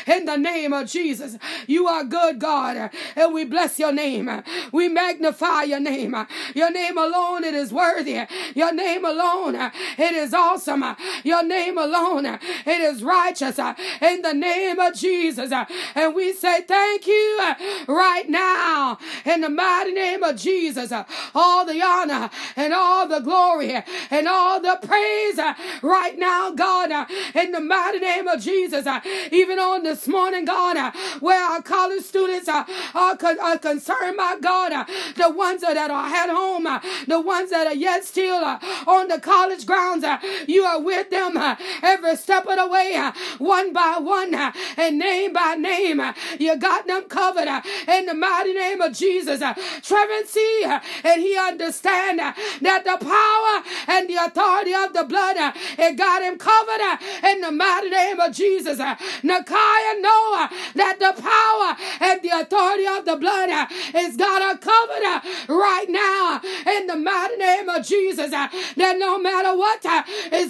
in 0.08 0.26
the 0.26 0.38
name 0.38 0.74
of 0.74 0.88
Jesus. 0.88 1.38
You 1.67 1.88
are 1.88 2.04
good, 2.04 2.39
God, 2.39 2.91
and 3.15 3.34
we 3.34 3.45
bless 3.45 3.80
your 3.80 3.91
name. 3.91 4.43
We 4.71 4.88
magnify 4.88 5.63
your 5.63 5.80
name. 5.80 6.15
Your 6.56 6.71
name 6.71 6.97
alone, 6.97 7.43
it 7.43 7.54
is 7.54 7.71
worthy. 7.74 8.19
Your 8.56 8.74
name 8.74 9.06
alone, 9.06 9.56
it 9.56 10.13
is 10.13 10.34
awesome. 10.34 10.84
Your 11.24 11.43
name 11.43 11.78
alone, 11.78 12.26
it 12.26 12.82
is 12.82 13.04
righteous. 13.04 13.60
In 14.02 14.21
the 14.21 14.34
name 14.34 14.80
of 14.80 14.93
Jesus. 14.95 15.52
And 15.95 16.15
we 16.15 16.34
say 16.34 16.62
thank 16.62 17.08
you 17.08 17.54
right 17.88 18.30
now. 18.30 18.97
In 19.26 19.41
the 19.41 19.50
mighty 19.50 19.91
name 19.93 20.24
of 20.24 20.36
Jesus. 20.36 20.91
All 21.34 21.65
the 21.65 21.82
honor 21.82 22.30
and 22.56 22.74
all 22.74 23.08
the 23.08 23.19
glory 23.19 23.84
and 24.10 24.28
all 24.28 24.60
the 24.60 24.80
praise 24.82 25.39
right 25.82 26.17
now, 26.17 26.52
God. 26.52 26.91
In 27.36 27.52
the 27.52 27.60
mighty 27.60 28.00
name 28.00 28.28
of 28.28 28.41
Jesus. 28.41 28.51
Jesus, 28.52 28.86
uh, 28.86 29.00
even 29.32 29.60
on 29.60 29.84
this 29.84 30.10
morning, 30.10 30.44
God, 30.44 30.76
uh, 30.76 30.92
where 31.22 31.42
our 31.42 31.62
college 31.62 32.04
students 32.04 32.50
uh, 32.50 32.66
are, 32.94 33.16
concerned, 33.16 34.18
my 34.18 34.38
God, 34.42 34.74
uh, 34.74 34.84
the 35.16 35.30
ones 35.30 35.62
that 35.62 35.78
are 35.78 36.06
at 36.06 36.30
home, 36.30 36.68
uh, 36.68 36.82
the 37.08 37.22
ones 37.22 37.50
that 37.52 37.66
are 37.66 37.74
yet 37.74 38.04
still 38.04 38.44
uh, 38.44 38.60
on 38.88 39.08
the 39.08 39.22
college 39.22 39.66
grounds, 39.66 40.04
you 40.48 40.64
are 40.64 40.82
with 40.82 41.10
them 41.10 41.38
every 41.82 42.18
step 42.18 42.46
of 42.46 42.58
the 42.58 42.68
way, 42.68 43.00
one 43.38 43.72
by 43.72 43.98
one, 44.00 44.36
and 44.36 45.00
name 45.00 45.32
by 45.32 45.56
name. 45.56 46.02
You 46.38 46.58
got 46.58 46.86
them 46.88 47.04
covered 47.04 47.48
in 47.88 48.06
the 48.06 48.14
mighty 48.14 48.54
name 48.54 48.82
of 48.82 48.92
Jesus. 48.92 49.40
Trevin 49.40 50.26
see, 50.26 50.66
and 51.06 51.22
he 51.22 51.38
understand 51.38 52.20
that 52.20 52.84
the 52.84 52.98
power 53.00 53.96
and 53.96 54.10
the 54.10 54.16
authority 54.16 54.74
of 54.74 54.92
the 54.92 55.06
blood, 55.06 55.38
it 55.80 55.96
got 55.96 56.22
him 56.22 56.38
covered 56.38 57.00
in 57.24 57.40
the 57.40 57.52
mighty 57.52 57.90
name 57.90 58.20
of 58.20 58.34
Jesus. 58.34 58.40
Uh, 58.41 58.95
Nakya 59.23 60.01
know 60.01 60.34
uh, 60.36 60.47
that 60.75 60.97
the 60.99 61.13
power 61.21 61.77
and 62.10 62.21
the 62.23 62.30
authority 62.30 62.88
of 62.88 63.06
the 63.06 63.15
blood 63.15 63.49
uh, 63.49 63.67
is 63.95 64.17
got 64.17 64.41
her 64.41 64.58
covered 64.58 65.04
uh, 65.06 65.21
right 65.47 65.86
now 65.88 66.41
in 66.65 66.88
the 66.88 66.95
mighty 66.95 67.38
name 67.38 67.69
of 67.69 67.86
Jesus. 67.86 68.32
That 68.32 68.95
no 68.97 69.19
matter 69.19 69.56
what 69.56 69.86
uh, 69.86 70.04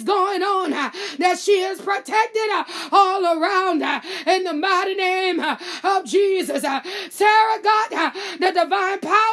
going 0.04 0.42
on, 0.42 0.70
that 0.70 1.38
she 1.38 1.60
is 1.60 1.80
protected 1.80 2.50
all 2.90 3.24
around 3.24 3.82
in 4.26 4.44
the 4.44 4.54
mighty 4.54 4.94
name 4.94 5.40
of 5.40 6.04
Jesus. 6.04 6.62
Sara 6.62 7.62
got 7.62 8.14
the 8.40 8.52
divine 8.52 9.00
power 9.00 9.31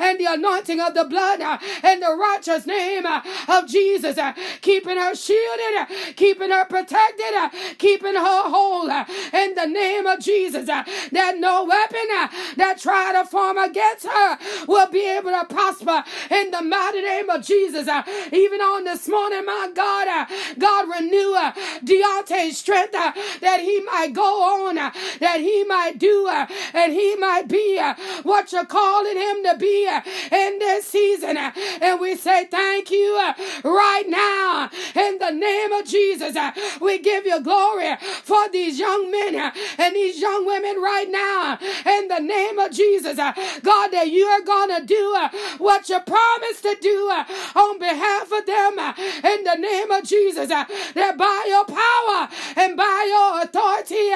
and 0.00 0.18
the 0.18 0.26
anointing 0.26 0.80
of 0.80 0.94
the 0.94 1.04
blood 1.04 1.40
uh, 1.40 1.58
and 1.82 2.02
the 2.02 2.14
righteous 2.16 2.66
name 2.66 3.06
uh, 3.06 3.22
of 3.48 3.68
Jesus, 3.68 4.18
uh, 4.18 4.32
keeping 4.62 4.96
her 4.96 5.14
shielded, 5.14 5.76
uh, 5.78 5.86
keeping 6.16 6.50
her 6.50 6.64
protected, 6.66 7.34
uh, 7.34 7.50
keeping 7.78 8.14
her 8.14 8.42
whole 8.50 8.90
uh, 8.90 9.04
in 9.32 9.54
the 9.54 9.66
name 9.66 10.06
of 10.06 10.20
Jesus. 10.20 10.68
uh, 10.68 10.84
That 11.12 11.38
no 11.38 11.64
weapon 11.64 12.06
uh, 12.16 12.28
that 12.56 12.78
try 12.80 13.12
to 13.12 13.24
form 13.28 13.58
against 13.58 14.06
her 14.06 14.38
will 14.66 14.88
be 14.90 15.06
able 15.06 15.30
to 15.30 15.44
prosper 15.48 16.04
in 16.30 16.50
the 16.50 16.62
mighty 16.62 17.02
name 17.02 17.30
of 17.30 17.44
Jesus. 17.44 17.88
uh, 17.88 18.02
Even 18.32 18.60
on 18.60 18.84
this 18.84 19.08
morning, 19.08 19.44
my 19.46 19.70
God, 19.74 20.08
uh, 20.08 20.26
God 20.58 20.88
renew 20.88 21.34
uh, 21.34 21.52
Deante's 21.84 22.58
strength 22.58 22.94
uh, 22.94 23.12
that 23.40 23.60
he 23.60 23.80
might 23.82 24.12
go 24.12 24.66
on, 24.68 24.78
uh, 24.78 24.90
that 25.20 25.40
he 25.40 25.64
might 25.64 25.98
do, 25.98 26.26
uh, 26.28 26.46
and 26.74 26.92
he 26.92 27.16
might 27.16 27.48
be 27.48 27.78
uh, 27.78 27.94
what 28.22 28.52
you're 28.52 28.64
calling 28.66 29.16
him 29.16 29.42
to 29.44 29.55
be 29.56 29.88
in 30.32 30.58
this 30.58 30.86
season. 30.86 31.36
And 31.36 32.00
we 32.00 32.16
say 32.16 32.46
thank 32.46 32.90
you 32.90 33.16
uh, 33.20 33.32
right 33.64 34.04
now 34.08 34.70
in 34.94 35.18
the 35.18 35.30
name 35.30 35.72
of 35.72 35.84
Jesus. 35.86 36.36
uh, 36.36 36.52
We 36.80 36.98
give 36.98 37.26
you 37.26 37.40
glory 37.40 37.96
for 38.22 38.48
these 38.50 38.78
young 38.78 39.10
men 39.10 39.36
uh, 39.36 39.50
and 39.78 39.94
these 39.94 40.20
young 40.20 40.46
women 40.46 40.76
right 40.80 41.10
now 41.10 41.58
in 41.86 42.08
the 42.08 42.20
name 42.20 42.58
of 42.58 42.70
Jesus. 42.72 43.18
Uh, 43.18 43.32
God, 43.62 43.88
that 43.88 44.08
you 44.10 44.24
are 44.26 44.42
going 44.42 44.80
to 44.80 44.86
do 44.86 45.14
uh, 45.16 45.28
what 45.58 45.88
you 45.88 45.98
promised 46.00 46.62
to 46.62 46.76
do 46.80 47.08
uh, 47.10 47.24
on 47.58 47.78
behalf 47.78 48.30
of 48.32 48.46
them 48.46 48.78
in 49.24 49.44
the 49.44 49.56
name 49.56 49.90
of 49.90 50.04
Jesus. 50.04 50.48
That 50.48 51.16
by 51.16 51.44
your 51.48 51.64
power 51.64 52.28
and 52.56 52.76
by 52.76 53.04
your 53.08 53.42
authority 53.42 54.10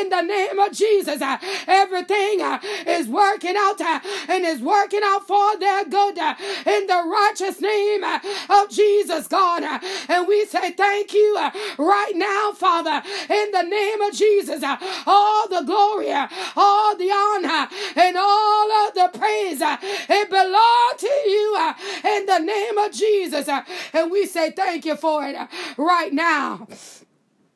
in 0.00 0.08
the 0.08 0.22
name 0.22 0.58
of 0.58 0.72
Jesus, 0.72 1.20
everything 1.66 2.40
is 2.86 3.08
working 3.08 3.56
out 3.56 3.80
and 3.80 4.44
is 4.44 4.60
working 4.68 5.00
out 5.02 5.26
for 5.26 5.58
their 5.58 5.84
good 5.86 6.18
uh, 6.18 6.34
in 6.66 6.86
the 6.86 7.02
righteous 7.10 7.60
name 7.60 8.04
uh, 8.04 8.20
of 8.50 8.70
Jesus, 8.70 9.26
God. 9.26 9.62
uh, 9.62 9.78
And 10.08 10.28
we 10.28 10.44
say 10.44 10.72
thank 10.72 11.12
you 11.14 11.36
uh, 11.38 11.50
right 11.78 12.12
now, 12.14 12.52
Father, 12.52 13.02
in 13.30 13.50
the 13.50 13.62
name 13.62 14.00
of 14.02 14.12
Jesus. 14.12 14.62
Uh, 14.62 14.76
all 15.06 15.48
the 15.48 15.62
glory, 15.62 16.12
uh, 16.12 16.28
all 16.56 16.96
the 16.96 17.10
honor, 17.10 17.68
and 17.96 18.16
all 18.16 18.72
of 18.86 18.94
the 18.94 19.18
praise, 19.18 19.60
it 19.62 20.30
belongs 20.30 21.00
to 21.00 21.06
you 21.06 21.74
in 22.04 22.26
the 22.26 22.38
name 22.38 22.78
of 22.78 22.92
Jesus. 22.92 23.48
And 23.92 24.10
we 24.10 24.26
say 24.26 24.50
thank 24.50 24.84
you 24.84 24.96
for 24.96 25.24
it 25.24 25.36
right 25.78 26.12
now. 26.12 26.66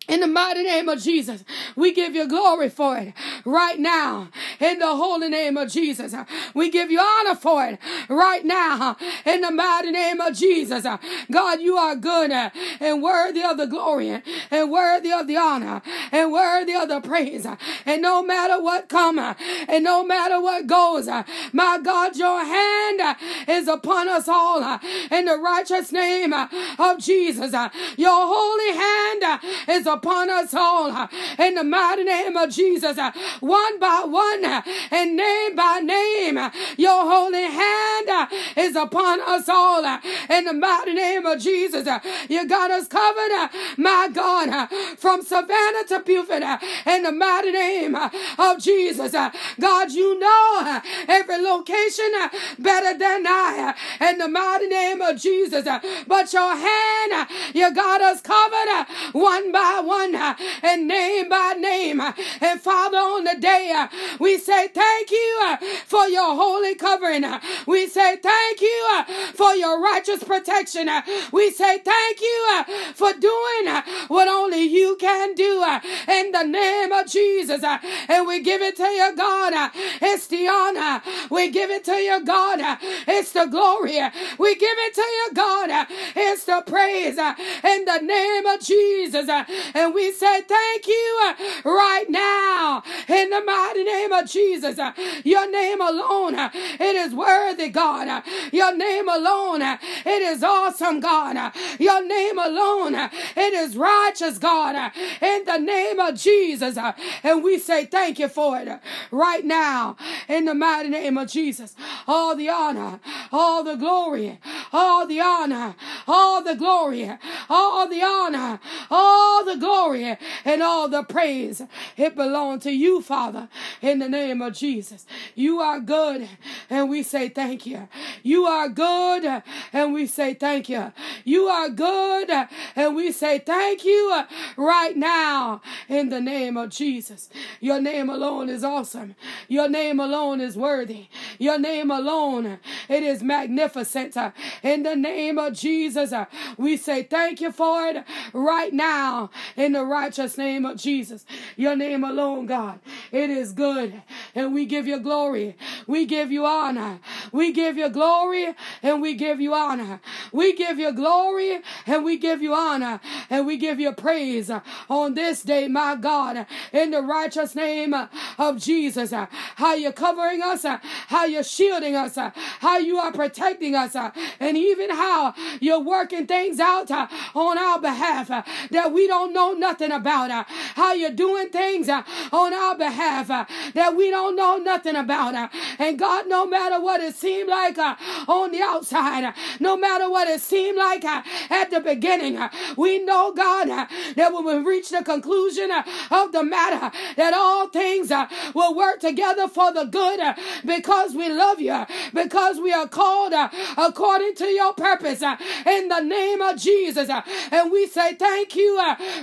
In 0.09 0.21
the 0.21 0.27
mighty 0.27 0.65
name 0.65 0.89
of 0.89 1.01
Jesus, 1.01 1.45
we 1.77 1.93
give 1.93 2.15
you 2.15 2.27
glory 2.27 2.69
for 2.69 2.99
it 2.99 3.15
right 3.45 3.79
now. 3.79 4.31
In 4.59 4.81
the 4.81 4.97
holy 4.97 5.29
name 5.29 5.57
of 5.57 5.71
Jesus, 5.71 6.15
we 6.55 6.71
give 6.71 6.91
you 6.91 7.01
honor 7.01 7.37
for 7.37 7.65
it 7.67 7.79
right 8.09 8.45
now. 8.45 8.97
In 9.25 9.43
the 9.43 9.53
mighty 9.53 9.93
name 9.93 10.21
of 10.21 10.35
Jesus, 10.35 10.85
God, 11.31 11.61
you 11.61 11.77
are 11.77 11.95
good 11.95 12.33
and 12.33 13.03
worthy 13.03 13.43
of 13.43 13.57
the 13.57 13.67
glory 13.67 14.21
and 14.51 14.71
worthy 14.71 15.13
of 15.13 15.29
the 15.29 15.37
honor 15.37 15.83
and 16.11 16.33
worthy 16.33 16.75
of 16.75 16.89
the 16.89 17.01
praise. 17.01 17.47
And 17.87 18.03
no 18.03 18.23
matter 18.23 18.61
what 18.61 18.89
comes 18.89 19.37
and 19.69 19.85
no 19.85 20.05
matter 20.05 20.41
what 20.41 20.67
goes, 20.67 21.07
my 21.53 21.79
God, 21.83 22.17
your 22.17 22.45
hand 22.45 23.17
is 23.49 23.69
upon 23.69 24.09
us 24.09 24.27
all 24.27 24.81
in 25.11 25.27
the 25.27 25.37
righteous 25.37 25.93
name 25.93 26.33
of 26.33 26.99
Jesus. 26.99 27.53
Your 27.97 28.27
holy 28.27 28.77
hand 28.77 29.41
is 29.69 29.87
upon 29.93 30.31
us 30.31 30.55
all 30.55 30.91
uh, 30.91 31.09
in 31.39 31.55
the 31.55 31.65
mighty 31.65 32.05
name 32.05 32.37
of 32.37 32.51
Jesus, 32.51 32.99
uh, 32.99 33.13
one 33.41 33.79
by 33.79 34.03
one 34.07 34.45
uh, 34.45 34.63
and 34.91 35.17
name 35.17 35.55
by 35.55 35.81
name. 35.81 36.39
Uh, 36.39 36.51
your 36.77 37.03
holy 37.03 37.43
hand 37.43 38.09
uh, 38.09 38.27
is 38.57 38.75
upon 38.77 39.21
us 39.21 39.49
all 39.49 39.85
in 40.31 40.45
the 40.45 40.53
mighty 40.53 40.95
name 40.95 41.27
of 41.27 41.41
Jesus. 41.41 41.87
You 42.29 42.49
got 42.49 42.71
us 42.71 42.89
covered, 42.89 43.51
my 43.77 44.09
God, 44.13 44.69
from 44.99 45.23
Savannah 45.23 45.85
to 45.89 46.01
Beaufort 46.01 46.43
uh, 46.43 46.59
in 46.87 47.03
the 47.03 47.13
mighty 47.13 47.53
name 47.53 47.95
of 47.95 48.59
Jesus. 48.59 49.13
God, 49.13 49.93
you 49.93 50.19
know 50.19 50.59
uh, 50.61 50.81
every 51.09 51.39
location 51.39 52.11
better 52.59 52.99
than 52.99 53.27
I 53.27 53.75
in 54.01 54.19
the 54.19 54.29
mighty 54.29 54.69
name 54.69 55.01
of 55.01 55.17
Jesus. 55.17 55.65
But 56.07 56.33
your 56.33 56.57
hand, 56.57 57.29
you 57.55 57.73
got 57.75 58.01
us 58.01 58.21
covered 58.21 58.87
one 59.13 59.53
by 59.53 59.82
one 59.83 60.15
uh, 60.15 60.35
and 60.63 60.87
name 60.89 61.29
by 61.29 61.55
name. 61.59 62.01
uh, 62.01 62.13
And 62.41 62.61
Father, 62.61 62.99
on 62.99 63.25
the 63.25 63.37
day, 63.41 63.73
uh, 63.77 63.89
we 64.19 64.39
say 64.39 64.69
thank 64.69 65.11
you 65.11 65.39
uh, 65.45 65.57
for 65.87 66.07
your 66.09 66.35
holy 66.35 66.75
covering. 66.75 67.25
Uh, 67.25 67.41
we 67.67 67.87
say 67.89 68.17
thank 68.17 68.61
you 68.61 68.89
uh, 68.93 69.05
for 69.35 69.55
your 69.55 69.81
righteous 69.81 70.23
protection. 70.25 70.89
We 71.33 71.51
say 71.51 71.79
thank 71.79 72.21
you 72.21 72.65
for 72.95 73.13
doing 73.15 73.83
what 74.09 74.29
only 74.29 74.63
you 74.65 74.97
can 75.01 75.35
do 75.35 75.65
in 76.09 76.33
the 76.33 76.45
name 76.45 76.93
of 76.93 77.07
Jesus. 77.07 77.63
And 78.09 78.27
we 78.27 78.41
give 78.43 78.63
it 78.63 78.77
to 78.77 78.85
you, 78.85 79.15
God. 79.17 79.71
It's 80.03 80.27
the 80.29 80.49
honor. 80.49 81.03
We 81.31 81.51
give 81.51 81.71
it 81.71 81.85
to 81.85 81.93
you, 81.97 82.25
God. 82.25 82.79
It's 83.07 83.33
the 83.33 83.47
glory. 83.47 84.01
We 84.39 84.55
give 84.57 84.79
it 84.79 84.95
to 84.95 85.01
you, 85.03 85.29
God. 85.35 85.87
It's 86.17 86.45
the 86.45 86.63
praise 86.67 87.19
in 87.19 87.85
the 87.85 87.99
name 88.01 88.47
of 88.47 88.61
Jesus. 88.61 89.27
And 89.75 89.95
we 89.95 90.13
say 90.13 90.43
thank 90.43 90.87
you 90.87 91.19
uh, 91.25 91.35
right 91.65 92.07
now 92.09 92.83
in 93.09 93.31
the 93.31 93.41
mighty 93.43 93.85
name 93.85 94.13
of 94.13 94.29
Jesus. 94.29 94.79
uh, 94.79 94.93
Your 95.25 95.51
name 95.51 95.81
alone, 95.81 96.35
uh, 96.35 96.51
it 96.55 96.97
is 96.97 97.15
worthy, 97.15 97.69
God. 97.69 98.09
Uh, 98.09 98.23
your 98.53 98.77
name 98.77 99.09
alone, 99.09 99.63
uh, 99.63 99.79
it 100.05 100.23
is 100.23 100.43
awesome, 100.43 101.01
God. 101.01 101.37
Uh, 101.37 101.51
your 101.79 102.05
name 102.07 102.39
alone, 102.39 102.95
it 102.95 103.53
is 103.53 103.77
righteous, 103.77 104.39
God. 104.39 104.93
In 105.21 105.45
the 105.45 105.59
name 105.59 105.99
of 106.01 106.17
Jesus. 106.17 106.79
And 107.23 107.43
we 107.43 107.59
say 107.59 107.87
thank 107.87 108.19
you 108.19 108.29
for 108.29 108.59
it 108.59 108.69
right 109.11 109.45
now 109.45 109.97
in 110.29 110.45
the 110.47 110.55
mighty 110.55 110.89
name 110.89 111.19
of 111.19 111.29
Jesus. 111.29 111.75
All 112.07 112.35
the 112.37 112.49
honor, 112.49 113.01
all 113.33 113.63
the 113.65 113.77
glory, 113.77 114.39
all 114.73 115.07
the 115.07 115.21
honor, 115.21 115.75
all 116.07 116.43
the 116.43 116.55
glory, 116.55 117.11
all 117.49 117.89
the 117.89 118.03
honor, 118.03 118.61
all 118.91 119.45
the 119.45 119.57
glory, 119.63 120.19
and 120.45 120.63
all 120.63 120.89
the 120.89 121.05
praise. 121.05 121.63
It 121.97 122.17
belongs 122.17 122.65
to 122.65 122.73
you, 122.73 123.01
Father, 123.01 123.49
in 123.81 124.01
the 124.01 124.09
name 124.09 124.43
of 124.43 124.55
Jesus. 124.55 125.07
You 125.35 125.61
are 125.61 125.79
good, 125.79 126.29
and 126.69 126.91
we 126.91 127.03
say 127.03 127.29
thank 127.29 127.65
you. 127.65 127.89
You 128.25 128.45
are 128.45 128.69
good, 128.69 129.43
and 129.73 129.95
we 129.95 130.07
say 130.07 130.35
thank 130.35 130.69
you. 130.69 130.93
You 131.25 131.45
are 131.47 131.69
good, 131.69 132.31
and 132.75 132.97
we 132.97 133.13
say 133.13 133.39
thank 133.39 133.85
you 133.85 134.23
right 134.57 134.97
now 134.97 135.63
in 135.89 136.09
the 136.09 136.21
name 136.21 136.57
of 136.57 136.71
Jesus. 136.71 137.31
Your 137.61 137.81
name 137.81 138.11
alone 138.11 138.49
is 138.49 138.65
awesome. 138.65 139.15
Your 139.49 139.69
name 139.69 140.01
alone 140.01 140.41
is 140.41 140.57
worthy. 140.57 141.07
Your 141.39 141.59
name 141.59 141.91
alone, 141.91 142.59
it 142.89 143.03
is 143.05 143.23
magnificent. 143.23 144.17
In 144.63 144.83
the 144.83 144.97
name 144.97 145.39
of 145.39 145.53
Jesus, 145.55 146.13
we 146.59 146.77
say 146.77 147.05
thank 147.05 147.41
you 147.41 147.53
for 147.53 147.87
it 147.87 148.05
right 148.33 148.73
now 148.73 149.31
in 149.57 149.73
the 149.73 149.85
righteous 149.85 150.39
name 150.39 150.65
of 150.65 150.77
Jesus. 150.77 151.25
Your 151.57 151.77
name 151.77 152.05
alone, 152.05 152.47
God, 152.47 152.81
it 153.11 153.31
is 153.31 153.53
good. 153.53 154.03
And 154.35 154.55
we 154.55 154.67
give 154.67 154.87
you 154.87 154.99
glory. 154.99 155.57
We 155.87 156.07
give 156.07 156.31
you 156.31 156.47
honor. 156.47 157.01
We 157.33 157.53
give 157.53 157.77
you 157.77 157.89
glory 157.89 158.55
and 158.83 159.03
we 159.03 159.15
give 159.15 159.41
you 159.41 159.55
honor. 159.55 160.01
We 160.33 160.55
give 160.55 160.79
you 160.79 160.93
glory 160.93 161.61
and 161.87 162.05
we 162.05 162.17
give 162.17 162.43
you 162.43 162.55
honor 162.55 163.01
and 163.31 163.47
we 163.47 163.57
give 163.57 163.81
you 163.81 163.93
praise 163.93 164.51
on 164.89 165.15
this 165.15 165.43
day, 165.43 165.69
my 165.69 165.97
God, 165.97 166.47
in 166.73 166.91
the 166.91 167.03
righteous 167.03 167.55
name 167.55 167.95
of 168.39 168.59
Jesus. 168.59 169.13
How 169.57 169.75
you're 169.75 169.93
covering 169.93 170.43
us, 170.43 170.65
how 170.65 171.25
you're 171.25 171.43
shielding 171.43 171.97
us, 171.97 172.17
how 172.17 172.79
you 172.79 172.99
are 172.99 173.13
protecting 173.13 173.75
us, 173.75 173.95
and 174.41 174.57
even 174.57 174.91
how 174.91 175.35
you're 175.61 175.81
working 175.81 176.27
things 176.27 176.61
out 176.61 176.91
on 176.91 177.59
our 177.59 177.81
behalf 177.81 178.29
that 178.71 178.93
we 178.93 179.07
don't 179.07 179.33
know 179.33 179.42
nothing 179.51 179.91
about. 179.91 180.31
Uh, 180.31 180.45
how 180.75 180.93
you're 180.93 181.11
doing 181.11 181.49
things 181.49 181.89
uh, 181.89 182.03
on 182.33 182.53
our 182.53 182.77
behalf 182.77 183.31
uh, 183.31 183.45
that 183.75 183.95
we 183.97 184.11
don't 184.11 184.37
know 184.37 184.57
nothing 184.57 184.97
about. 184.97 185.51
And 185.79 185.99
God, 185.99 186.29
no 186.29 186.47
matter 186.47 186.81
what 186.81 187.01
it 187.01 187.15
seemed 187.15 187.49
like 187.49 187.79
on 187.79 188.53
the 188.53 188.61
outside, 188.61 189.35
no 189.61 189.77
matter 189.77 190.11
what 190.11 190.29
it 190.29 190.41
seemed 190.41 190.79
like 190.79 191.05
at 191.05 191.71
the 191.71 191.81
beginning, 191.81 192.39
we 192.77 192.99
know, 193.05 193.33
God, 193.33 193.69
that 194.17 194.33
when 194.33 194.45
we 194.45 194.57
reach 194.59 194.91
the 194.91 195.03
conclusion 195.03 195.71
of 196.11 196.33
the 196.33 196.43
matter, 196.43 196.91
that 197.17 197.35
all 197.35 197.69
things 197.69 198.11
will 198.55 198.75
work 198.75 199.01
together 199.01 199.49
for 199.49 199.73
the 199.73 199.85
good 199.85 200.21
because 200.65 201.15
we 201.15 201.29
love 201.29 201.61
you, 201.61 201.87
because 202.15 202.59
we 202.59 202.73
are 202.73 202.89
called 202.89 203.35
according 203.77 204.35
to 204.37 204.47
your 204.47 204.73
purpose 204.75 205.23
in 205.23 205.89
the 205.89 206.01
name 206.01 206.41
of 206.41 206.57
Jesus. 206.59 207.09
And 207.51 207.71
we 207.71 207.87
say 207.87 208.15
thank 208.15 208.57
you 208.57 208.79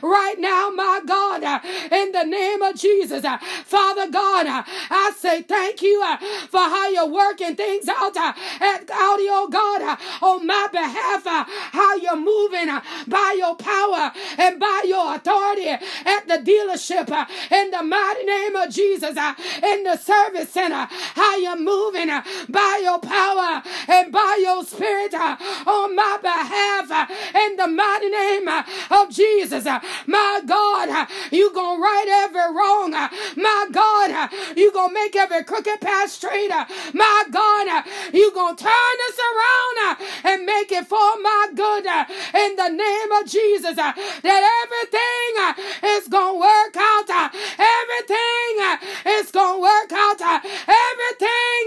right 0.10 0.36
now, 0.40 0.70
my 0.70 1.02
God, 1.06 1.44
uh, 1.44 1.60
in 1.92 2.12
the 2.12 2.24
name 2.24 2.62
of 2.62 2.76
Jesus. 2.76 3.24
Uh, 3.24 3.38
Father 3.66 4.10
God, 4.10 4.48
uh, 4.48 4.64
I 4.90 5.14
say 5.18 5.44
thank 5.44 5.82
you 5.82 6.02
for 6.50 6.60
how 6.60 6.90
you're 6.90 7.08
working 7.08 7.56
things 7.56 7.88
out 7.88 8.18
at 8.18 8.90
Audi, 8.90 9.28
God, 9.52 9.98
on 10.22 10.46
my 10.48 10.68
behalf, 10.72 11.24
how 11.26 11.96
you're 11.96 12.16
moving 12.16 12.68
by 13.08 13.36
your 13.38 13.56
power 13.56 14.12
and 14.38 14.60
by 14.60 14.84
your 14.88 15.16
authority 15.16 15.70
at 15.70 16.28
the 16.28 16.38
dealership 16.38 17.10
in 17.52 17.72
the 17.72 17.84
mighty 17.84 18.24
name 18.26 18.56
of 18.56 18.70
Jesus, 18.70 19.18
in 19.64 19.84
the 19.84 19.98
service 19.98 20.50
center, 20.50 20.88
how 20.90 21.38
you're 21.38 21.60
moving 21.60 22.10
by 22.50 22.80
your 22.84 23.00
power 23.00 23.62
and 23.88 24.12
by 24.12 24.40
your 24.42 24.64
spirit 24.66 25.14
on 25.14 25.96
my 25.96 26.18
behalf 26.22 27.10
in 27.36 27.56
the 27.58 27.68
mighty 27.68 28.10
name 28.10 28.48
of 28.48 29.10
Jesus. 29.10 29.66
My 30.08 30.42
God, 30.46 31.08
you 31.32 31.54
gonna 31.54 31.82
right 31.82 32.26
every 32.26 32.56
wrong. 32.56 32.92
My 32.92 33.68
God, 33.72 34.30
you 34.58 34.72
gonna 34.72 34.94
make 34.94 35.16
every 35.16 35.44
crooked 35.44 35.82
path 35.82 36.12
straight. 36.12 36.50
My 36.94 37.24
God, 37.32 37.86
you 38.14 38.32
gonna 38.34 38.56
turn 38.58 38.96
this 39.08 39.20
around 39.20 39.98
and 40.26 40.46
make 40.46 40.72
it 40.72 40.88
for 40.88 40.98
my 41.22 41.48
good 41.56 41.86
in 41.86 42.56
the 42.56 42.70
name 42.70 43.12
of 43.12 43.26
Jesus. 43.28 43.76
That 43.76 44.44
everything 44.64 45.90
is 45.98 46.08
gonna 46.08 46.40
work 46.40 46.76
out. 46.78 47.32
Everything 47.60 48.80
is 49.20 49.32
gonna 49.32 49.60
work 49.60 49.92
out. 49.92 50.22
Everything 50.22 51.66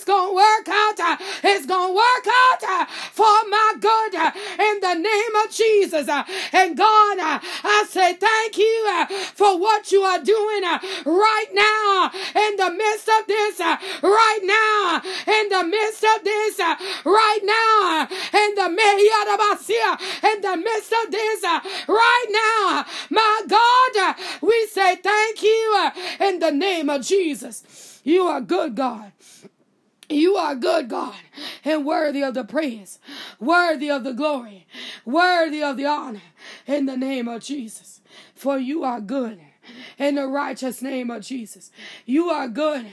is 0.00 0.04
gonna 0.04 0.32
work 0.32 0.68
out. 0.68 1.20
It's 1.44 1.66
gonna 1.66 1.92
work 1.92 2.26
out 2.26 2.88
for 3.12 3.36
my 3.48 3.74
good 3.80 4.14
in 4.14 4.80
the 4.80 4.94
name 4.94 5.34
of 5.44 5.50
Jesus. 5.50 6.08
And 6.52 6.76
God, 6.76 7.16
I 7.20 7.84
say 7.88 8.14
thank 8.14 8.56
you 8.56 9.06
for 9.34 9.58
what 9.58 9.92
you 9.92 10.02
are 10.02 10.22
doing 10.22 10.62
right 11.04 11.50
now 11.52 12.10
in 12.34 12.56
the 12.56 12.70
midst 12.70 13.08
of 13.08 13.26
this, 13.26 13.60
right 13.60 14.42
now 14.42 15.02
in 15.26 15.48
the 15.48 15.64
midst 15.64 16.04
of 16.04 16.24
this, 16.24 16.58
right 17.04 17.40
now 17.42 18.08
in 18.32 18.54
the 18.54 18.70
in 20.22 20.40
the 20.40 20.56
midst 20.56 20.92
of 20.92 21.10
this, 21.10 21.42
right 21.88 22.26
now, 22.30 22.84
my 23.10 23.42
God, 23.48 24.16
we 24.40 24.66
say 24.70 24.96
thank 24.96 25.42
you 25.42 25.90
in 26.20 26.38
the 26.38 26.50
name 26.50 26.88
of 26.88 27.02
Jesus. 27.02 28.00
You 28.04 28.24
are 28.24 28.40
good, 28.40 28.74
God. 28.74 29.12
You 30.10 30.34
are 30.34 30.56
good, 30.56 30.88
God, 30.88 31.14
and 31.64 31.86
worthy 31.86 32.22
of 32.22 32.34
the 32.34 32.42
praise, 32.42 32.98
worthy 33.38 33.88
of 33.88 34.02
the 34.02 34.12
glory, 34.12 34.66
worthy 35.04 35.62
of 35.62 35.76
the 35.76 35.86
honor 35.86 36.22
in 36.66 36.86
the 36.86 36.96
name 36.96 37.28
of 37.28 37.42
Jesus. 37.42 38.00
For 38.34 38.58
you 38.58 38.82
are 38.82 39.00
good 39.00 39.40
in 39.98 40.16
the 40.16 40.26
righteous 40.26 40.82
name 40.82 41.12
of 41.12 41.22
Jesus. 41.22 41.70
You 42.06 42.28
are 42.28 42.48
good 42.48 42.86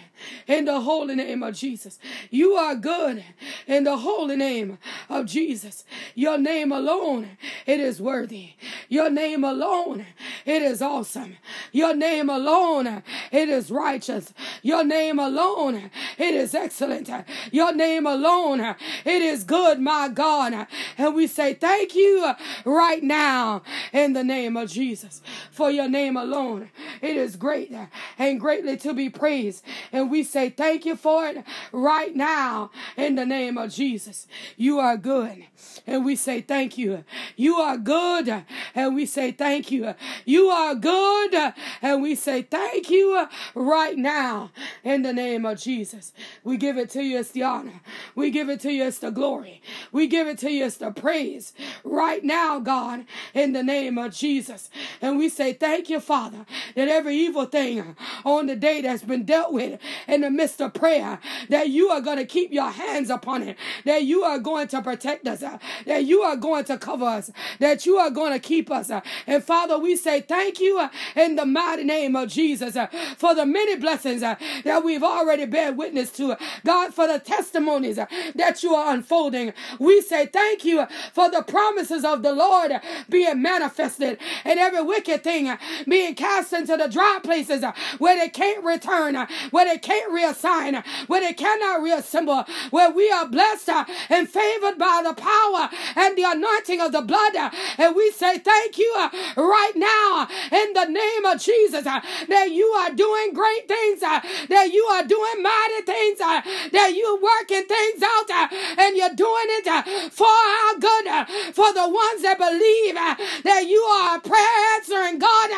in 0.47 0.65
the 0.65 0.81
holy 0.81 1.15
name 1.15 1.43
of 1.43 1.55
Jesus. 1.55 1.99
You 2.29 2.53
are 2.53 2.75
good 2.75 3.23
in 3.67 3.83
the 3.83 3.97
holy 3.97 4.35
name 4.35 4.77
of 5.09 5.25
Jesus. 5.25 5.83
Your 6.15 6.37
name 6.37 6.71
alone, 6.71 7.37
it 7.65 7.79
is 7.79 8.01
worthy. 8.01 8.51
Your 8.89 9.09
name 9.09 9.43
alone, 9.43 10.05
it 10.45 10.61
is 10.61 10.81
awesome. 10.81 11.37
Your 11.71 11.95
name 11.95 12.29
alone, 12.29 13.03
it 13.31 13.49
is 13.49 13.71
righteous. 13.71 14.33
Your 14.61 14.83
name 14.83 15.19
alone, 15.19 15.91
it 16.17 16.33
is 16.33 16.53
excellent. 16.55 17.09
Your 17.51 17.73
name 17.73 18.05
alone, 18.05 18.75
it 19.05 19.21
is 19.21 19.43
good, 19.43 19.79
my 19.79 20.07
God. 20.07 20.67
And 20.97 21.15
we 21.15 21.27
say 21.27 21.53
thank 21.53 21.95
you 21.95 22.33
right 22.65 23.03
now 23.03 23.61
in 23.93 24.13
the 24.13 24.23
name 24.23 24.57
of 24.57 24.69
Jesus. 24.69 25.21
For 25.51 25.69
your 25.69 25.89
name 25.89 26.17
alone, 26.17 26.69
it 27.01 27.15
is 27.17 27.35
great 27.35 27.73
and 28.17 28.39
greatly 28.39 28.77
to 28.77 28.93
be 28.93 29.09
praised. 29.09 29.63
And 29.91 30.06
we 30.09 30.23
say 30.23 30.49
thank 30.49 30.85
you 30.85 30.95
for 30.95 31.25
it 31.27 31.43
right 31.71 32.15
now 32.15 32.71
in 32.95 33.15
the 33.15 33.25
name 33.25 33.57
of 33.57 33.71
Jesus. 33.71 34.27
You 34.55 34.79
are 34.79 34.97
good. 34.97 35.45
And 35.85 36.05
we 36.05 36.15
say 36.15 36.41
thank 36.41 36.77
you. 36.77 37.03
You 37.35 37.55
are 37.55 37.77
good. 37.77 38.43
And 38.75 38.95
we 38.95 39.05
say 39.05 39.31
thank 39.31 39.71
you. 39.71 39.95
You 40.25 40.47
are 40.47 40.75
good. 40.75 41.53
And 41.81 42.01
we 42.01 42.15
say 42.15 42.41
thank 42.41 42.89
you 42.89 43.27
right 43.55 43.97
now 43.97 44.51
in 44.83 45.01
the 45.01 45.13
name 45.13 45.45
of 45.45 45.59
Jesus. 45.59 46.13
We 46.43 46.57
give 46.57 46.77
it 46.77 46.89
to 46.91 47.03
you 47.03 47.17
as 47.17 47.31
the 47.31 47.43
honor. 47.43 47.81
We 48.15 48.31
give 48.31 48.49
it 48.49 48.59
to 48.61 48.71
you 48.71 48.83
as 48.83 48.99
the 48.99 49.11
glory. 49.11 49.61
We 49.91 50.07
give 50.07 50.27
it 50.27 50.37
to 50.39 50.51
you 50.51 50.65
as 50.65 50.77
the 50.77 50.91
praise 50.91 51.53
right 51.83 52.23
now, 52.23 52.59
God, 52.59 53.05
in 53.33 53.53
the 53.53 53.63
name 53.63 53.97
of 53.97 54.13
Jesus. 54.13 54.69
And 55.01 55.17
we 55.17 55.29
say 55.29 55.53
thank 55.53 55.89
you, 55.89 55.99
Father, 55.99 56.45
that 56.75 56.87
every 56.87 57.15
evil 57.15 57.45
thing 57.45 57.95
on 58.25 58.47
the 58.47 58.55
day 58.55 58.81
that's 58.81 59.03
been 59.03 59.23
dealt 59.23 59.53
with 59.53 59.79
in 60.07 60.21
the 60.21 60.29
midst 60.29 60.61
of 60.61 60.73
prayer, 60.73 61.19
that 61.49 61.69
you 61.69 61.89
are 61.89 62.01
going 62.01 62.17
to 62.17 62.25
keep 62.25 62.51
your 62.51 62.69
hands 62.69 63.09
upon 63.09 63.43
it, 63.43 63.57
that 63.85 64.03
you 64.03 64.23
are 64.23 64.39
going 64.39 64.67
to 64.69 64.81
protect 64.81 65.27
us, 65.27 65.43
uh, 65.43 65.57
that 65.85 66.05
you 66.05 66.21
are 66.21 66.35
going 66.35 66.63
to 66.65 66.77
cover 66.77 67.05
us, 67.05 67.31
that 67.59 67.85
you 67.85 67.97
are 67.97 68.09
going 68.09 68.33
to 68.33 68.39
keep 68.39 68.71
us. 68.71 68.89
Uh. 68.89 69.01
And 69.25 69.43
Father, 69.43 69.77
we 69.77 69.95
say 69.95 70.21
thank 70.21 70.59
you 70.59 70.79
uh, 70.79 70.89
in 71.15 71.35
the 71.35 71.45
mighty 71.45 71.83
name 71.83 72.15
of 72.15 72.29
Jesus 72.29 72.77
for 73.17 73.35
the 73.35 73.45
many 73.45 73.75
blessings 73.75 74.21
that 74.21 74.83
we've 74.83 75.03
already 75.03 75.45
bear 75.45 75.73
witness 75.73 76.11
to. 76.13 76.35
God, 76.65 76.93
for 76.93 77.07
the 77.07 77.19
testimonies 77.19 77.95
that 77.95 78.63
you 78.63 78.75
are 78.75 78.93
unfolding. 78.93 79.53
We 79.79 80.01
say 80.01 80.25
thank 80.25 80.65
you 80.65 80.85
for 81.13 81.29
the 81.29 81.41
promises 81.41 82.03
of 82.03 82.23
the 82.23 82.33
Lord 82.33 82.71
being 83.09 83.41
manifested 83.41 84.19
and 84.43 84.59
every 84.59 84.81
wicked 84.81 85.23
thing 85.23 85.55
being 85.87 86.15
cast 86.15 86.53
into 86.53 86.77
the 86.77 86.87
dry 86.87 87.19
places 87.23 87.63
uh, 87.63 87.71
where 87.97 88.17
they 88.17 88.29
can't 88.29 88.63
return, 88.63 89.15
uh, 89.15 89.27
where 89.51 89.65
they 89.65 89.77
can't 89.87 90.11
reassign, 90.11 90.75
uh, 90.75 90.81
where 91.07 91.21
they 91.21 91.33
cannot 91.33 91.81
reassemble, 91.81 92.43
where 92.71 92.91
we 92.91 93.09
are 93.09 93.27
blessed 93.27 93.69
uh, 93.69 93.85
and 94.09 94.27
favored 94.29 94.77
by 94.77 95.01
the 95.03 95.13
power 95.13 95.69
and 95.95 96.17
the 96.17 96.23
anointing 96.23 96.81
of 96.81 96.91
the 96.91 97.01
blood. 97.01 97.35
Uh, 97.35 97.49
and 97.77 97.95
we 97.95 98.11
say 98.11 98.37
thank 98.37 98.77
you 98.77 98.91
uh, 98.97 99.09
right 99.37 99.75
now 99.75 100.27
in 100.51 100.73
the 100.73 100.85
name 100.85 101.25
of 101.25 101.39
Jesus 101.41 101.83
that 101.83 102.51
you 102.51 102.67
are 102.81 102.91
doing 102.91 103.33
great 103.33 103.67
things, 103.67 104.01
that 104.01 104.69
you 104.73 104.83
are 104.85 105.03
doing 105.03 105.41
mighty 105.41 105.81
things, 105.85 106.17
that 106.19 106.93
you're 106.95 107.21
working 107.21 107.63
things 107.63 108.01
out 108.03 108.29
and 108.77 108.97
you're 108.97 109.15
doing 109.15 109.49
it 109.59 109.67
for 110.11 110.27
our 110.27 110.73
good, 110.79 111.07
for 111.55 111.71
the 111.73 111.87
ones 111.87 112.21
that 112.23 112.37
believe 112.37 112.95
that 113.43 113.63
you 113.67 113.81
are 113.81 114.17
a 114.17 114.21
prayer 114.21 114.57
answering 114.75 115.19
God, 115.19 115.49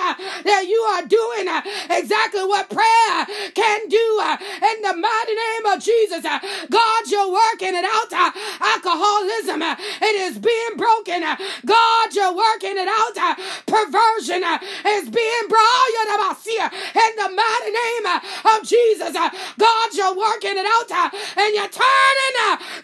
that 0.45 0.65
you 0.67 0.79
are 0.93 1.05
doing 1.07 1.19
doing 1.39 1.47
uh, 1.47 1.61
exactly 1.99 2.43
what 2.43 2.69
prayer 2.69 3.25
can 3.53 3.87
do 3.87 4.19
uh, 4.23 4.37
in 4.39 4.81
the 4.81 4.95
mighty 4.95 5.35
name 5.35 5.65
of 5.67 5.83
Jesus. 5.83 6.23
Uh, 6.23 6.39
God, 6.69 7.03
you're 7.07 7.31
working 7.31 7.75
it 7.75 7.85
out. 7.85 8.11
Uh, 8.11 8.31
alcoholism, 8.61 9.61
uh, 9.61 9.75
it 9.79 10.15
is 10.27 10.39
being 10.39 10.75
broken. 10.77 11.23
Uh, 11.23 11.35
God, 11.65 12.15
you're 12.15 12.35
working 12.35 12.75
it 12.79 12.87
out. 12.87 13.37
Perversion 13.67 14.43
is 14.43 15.09
being 15.09 15.45
brought 15.47 15.69
in 15.99 17.11
the 17.15 17.29
mighty 17.29 17.71
name 17.71 18.05
of 18.45 18.63
Jesus. 18.63 19.13
God, 19.13 19.87
you're 19.93 20.15
working 20.15 20.55
it 20.55 20.65
out 20.65 20.91
and 21.37 21.49
you're 21.55 21.69
turning, 21.69 22.35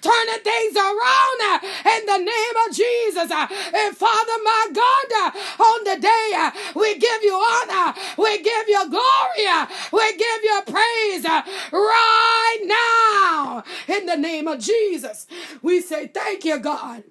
turning 0.02 0.42
things 0.44 0.76
around 0.76 1.40
in 1.64 2.02
the 2.06 2.20
name 2.20 2.56
of 2.68 2.76
Jesus. 2.76 3.32
And 3.32 3.96
Father, 3.96 4.38
my 4.44 4.68
God, 4.74 5.34
on 5.60 5.84
the 5.84 5.98
day 6.02 6.52
we 6.76 6.98
give 6.98 7.24
you 7.24 7.34
honor, 7.34 7.94
we 8.18 8.42
give 8.42 8.68
you 8.68 8.90
glory. 9.06 9.68
We 9.92 10.18
give 10.18 10.44
you 10.44 10.62
praise 10.66 11.26
uh, 11.26 11.42
right 11.72 12.60
now. 12.64 13.64
In 13.88 14.06
the 14.06 14.18
name 14.18 14.48
of 14.48 14.60
Jesus, 14.60 15.28
we 15.62 15.82
say 15.82 16.08
thank 16.08 16.46
you, 16.46 16.60
God. 16.60 17.04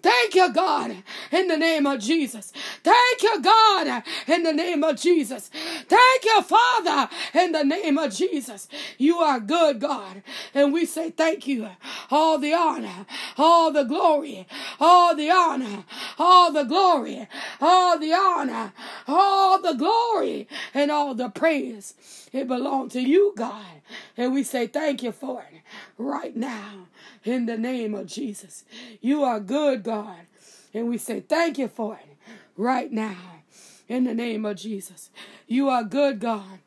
Thank 0.00 0.36
you, 0.36 0.52
God, 0.52 0.94
in 1.32 1.48
the 1.48 1.56
name 1.56 1.84
of 1.84 1.98
Jesus. 1.98 2.52
Thank 2.84 3.22
you, 3.22 3.42
God, 3.42 4.04
in 4.28 4.44
the 4.44 4.52
name 4.52 4.84
of 4.84 4.96
Jesus. 4.96 5.48
Thank 5.48 6.24
you, 6.24 6.42
Father, 6.42 7.08
in 7.34 7.50
the 7.50 7.64
name 7.64 7.98
of 7.98 8.14
Jesus. 8.14 8.68
You 8.96 9.18
are 9.18 9.40
good, 9.40 9.80
God, 9.80 10.22
and 10.54 10.72
we 10.72 10.86
say 10.86 11.10
thank 11.10 11.48
you. 11.48 11.68
All 12.12 12.38
the 12.38 12.54
honor, 12.54 13.06
all 13.36 13.72
the 13.72 13.82
glory, 13.82 14.46
all 14.78 15.16
the 15.16 15.30
honor, 15.30 15.84
all 16.18 16.52
the 16.52 16.64
glory, 16.64 17.26
all 17.60 17.98
the 17.98 18.12
honor, 18.12 18.72
all 19.08 19.60
the 19.60 19.74
glory, 19.74 20.46
and 20.74 20.92
all 20.92 21.14
the 21.16 21.28
praise. 21.28 22.28
It 22.32 22.46
belongs 22.46 22.92
to 22.92 23.00
you, 23.00 23.34
God, 23.36 23.82
and 24.16 24.32
we 24.32 24.44
say 24.44 24.68
thank 24.68 25.02
you 25.02 25.10
for 25.10 25.42
it 25.42 25.60
right 25.96 26.36
now 26.36 26.87
in 27.28 27.46
the 27.46 27.58
name 27.58 27.94
of 27.94 28.06
Jesus. 28.06 28.64
You 29.00 29.22
are 29.22 29.38
good, 29.38 29.82
God. 29.82 30.26
And 30.72 30.88
we 30.88 30.96
say 30.98 31.20
thank 31.20 31.58
you 31.58 31.68
for 31.68 31.94
it 31.94 32.16
right 32.56 32.90
now 32.90 33.42
in 33.86 34.04
the 34.04 34.14
name 34.14 34.44
of 34.44 34.56
Jesus. 34.56 35.10
You 35.46 35.68
are 35.68 35.84
good, 35.84 36.20
God. 36.20 36.60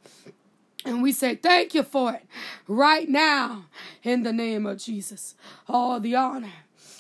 And 0.86 1.01
we 1.01 1.12
say 1.12 1.36
thank 1.36 1.74
you 1.74 1.84
for 1.84 2.14
it 2.14 2.26
right 2.68 3.09
now 3.09 3.66
in 4.03 4.24
the 4.24 4.34
name 4.34 4.66
of 4.66 4.78
Jesus. 4.78 5.36
All 5.68 5.99
the 5.99 6.16
honor, 6.16 6.53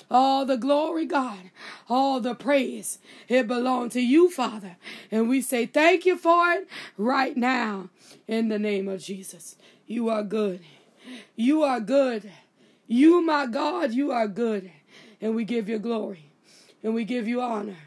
all 0.09 0.45
the 0.45 0.57
glory, 0.57 1.05
God, 1.05 1.51
all 1.87 2.19
the 2.19 2.35
praise, 2.35 2.99
it 3.27 3.47
belongs 3.47 3.93
to 3.93 4.01
you, 4.01 4.29
Father. 4.29 4.77
And 5.11 5.29
we 5.29 5.41
say 5.41 5.67
thank 5.67 6.05
you 6.05 6.17
for 6.17 6.51
it 6.51 6.67
right 6.97 7.37
now 7.37 7.89
in 8.27 8.49
the 8.49 8.59
name 8.59 8.87
of 8.87 9.01
Jesus. 9.01 9.55
You 9.87 10.09
are 10.09 10.23
good. 10.23 10.61
You 11.35 11.63
are 11.63 11.79
good. 11.79 12.31
You, 12.91 13.21
my 13.21 13.45
God, 13.45 13.93
you 13.93 14.11
are 14.11 14.27
good. 14.27 14.69
And 15.21 15.33
we 15.33 15.45
give 15.45 15.69
you 15.69 15.79
glory. 15.79 16.29
And 16.83 16.93
we 16.93 17.05
give 17.05 17.25
you 17.25 17.39
honor. 17.39 17.77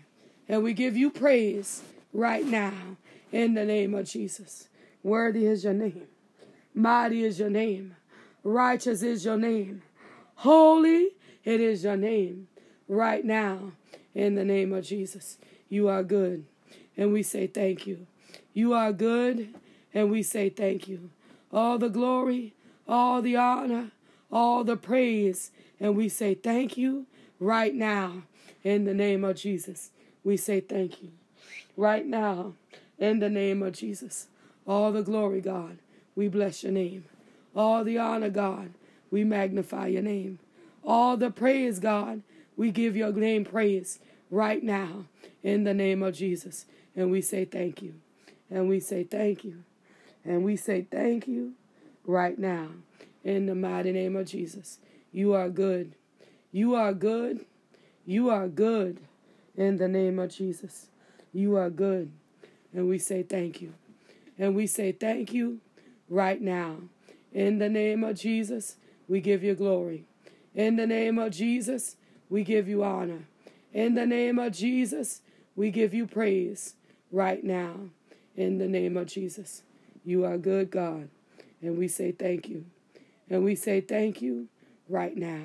And 0.49 0.63
we 0.63 0.73
give 0.73 0.97
you 0.97 1.11
praise 1.11 1.83
right 2.15 2.47
now 2.47 2.73
in 3.31 3.53
the 3.53 3.67
name 3.67 3.93
of 3.93 4.07
Jesus. 4.07 4.69
Worthy 5.03 5.45
is 5.45 5.63
your 5.63 5.75
name. 5.75 6.07
Mighty 6.75 7.23
is 7.23 7.39
your 7.39 7.51
name. 7.51 7.97
Righteous 8.43 9.03
is 9.03 9.27
your 9.27 9.37
name. 9.37 9.83
Holy 10.37 11.11
it 11.45 11.61
is 11.61 11.85
your 11.85 11.99
name 11.99 12.49
right 12.89 13.27
now 13.27 13.73
in 14.15 14.37
the 14.37 14.45
name 14.45 14.73
of 14.73 14.87
Jesus. 14.87 15.37
You 15.69 15.87
are 15.89 16.03
good. 16.03 16.47
And 16.97 17.13
we 17.13 17.23
say 17.23 17.47
thank 17.47 17.87
you. 17.87 18.07
You 18.55 18.73
are 18.73 18.91
good. 18.91 19.53
And 19.93 20.11
we 20.11 20.23
say 20.23 20.49
thank 20.49 20.89
you. 20.89 21.11
All 21.53 21.77
the 21.77 21.91
glory, 21.91 22.55
all 22.89 23.21
the 23.21 23.37
honor, 23.37 23.91
all 24.31 24.65
the 24.65 24.77
praise. 24.77 25.51
And 25.81 25.97
we 25.97 26.09
say 26.09 26.35
thank 26.35 26.77
you 26.77 27.07
right 27.39 27.75
now 27.75 28.23
in 28.63 28.85
the 28.85 28.95
name 28.95 29.25
of 29.25 29.37
Jesus. 29.37 29.91
We 30.23 30.37
say 30.37 30.61
thank 30.61 31.03
you 31.03 31.11
right 31.77 32.07
now 32.07 32.55
in 32.99 33.19
the 33.19 33.31
name 33.31 33.63
of 33.63 33.73
Jesus. 33.73 34.29
All 34.67 34.93
the 34.93 35.03
glory, 35.03 35.41
God. 35.41 35.79
We 36.17 36.29
bless 36.29 36.63
your 36.63 36.73
name. 36.73 37.05
All 37.55 37.85
the 37.85 37.99
honor, 37.99 38.31
God. 38.31 38.71
We 39.11 39.25
magnify 39.25 39.89
your 39.89 40.03
name. 40.03 40.39
All 40.83 41.17
the 41.17 41.31
praise, 41.31 41.79
God. 41.79 42.23
We 42.57 42.71
give 42.71 42.97
your 42.97 43.13
name 43.13 43.45
praise 43.45 43.99
right 44.31 44.63
now 44.63 45.07
in 45.43 45.65
the 45.65 45.75
name 45.75 46.03
of 46.03 46.15
Jesus. 46.15 46.67
And 46.97 47.11
we 47.11 47.21
say 47.21 47.45
thank 47.45 47.83
you. 47.83 47.95
And 48.51 48.69
we 48.69 48.81
say 48.81 49.05
thank 49.05 49.45
you. 49.45 49.65
And 50.25 50.45
we 50.45 50.57
say 50.57 50.87
thank 50.91 51.27
you 51.27 51.55
right 52.07 52.39
now 52.39 52.69
in 53.25 53.47
the 53.47 53.55
mighty 53.55 53.91
name 53.91 54.15
of 54.15 54.27
Jesus. 54.27 54.79
You 55.11 55.33
are 55.33 55.49
good. 55.49 55.95
You 56.53 56.75
are 56.75 56.93
good. 56.93 57.45
You 58.07 58.31
are 58.31 58.47
good 58.47 58.99
in 59.57 59.79
the 59.79 59.89
name 59.89 60.19
of 60.19 60.31
Jesus. 60.31 60.89
You 61.33 61.57
are 61.57 61.71
good. 61.71 62.13
And 62.73 62.89
we 62.89 62.99
say 62.99 63.23
thank 63.23 63.63
you. 63.63 63.73
And 64.39 64.55
we 64.55 64.67
say 64.67 64.93
thank 64.93 65.33
you 65.33 65.61
right 66.09 66.41
now. 66.41 66.77
In 67.33 67.59
the 67.59 67.69
name 67.69 68.05
of 68.05 68.17
Jesus, 68.19 68.77
we 69.09 69.21
give 69.21 69.43
you 69.43 69.55
glory. 69.55 70.05
In 70.55 70.77
the 70.77 70.87
name 70.87 71.19
of 71.19 71.33
Jesus, 71.33 71.97
we 72.29 72.45
give 72.45 72.69
you 72.69 72.85
honor. 72.85 73.27
In 73.73 73.95
the 73.95 74.07
name 74.07 74.39
of 74.39 74.53
Jesus, 74.53 75.23
we 75.57 75.71
give 75.71 75.95
you 75.95 76.07
praise 76.07 76.75
right 77.11 77.43
now. 77.43 77.75
In 78.37 78.59
the 78.59 78.69
name 78.69 78.97
of 78.97 79.07
Jesus, 79.07 79.63
you 80.05 80.25
are 80.25 80.39
good, 80.39 80.71
God. 80.71 81.09
And 81.63 81.79
we 81.79 81.89
say 81.89 82.13
thank 82.13 82.49
you. 82.49 82.67
And 83.31 83.45
we 83.45 83.55
say 83.55 83.81
thank 83.81 84.21
you 84.21 84.49
right 84.89 85.17
now. 85.17 85.43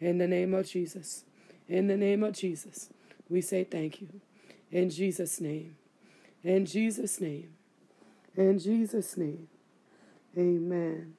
In 0.00 0.18
the 0.18 0.26
name 0.26 0.54
of 0.54 0.66
Jesus. 0.66 1.24
In 1.68 1.86
the 1.86 1.96
name 1.96 2.22
of 2.22 2.34
Jesus. 2.34 2.90
We 3.28 3.40
say 3.40 3.64
thank 3.64 4.00
you. 4.00 4.08
In 4.70 4.90
Jesus' 4.90 5.40
name. 5.40 5.76
In 6.42 6.66
Jesus' 6.66 7.20
name. 7.20 7.50
In 8.36 8.58
Jesus' 8.58 9.16
name. 9.16 9.48
Amen. 10.36 11.14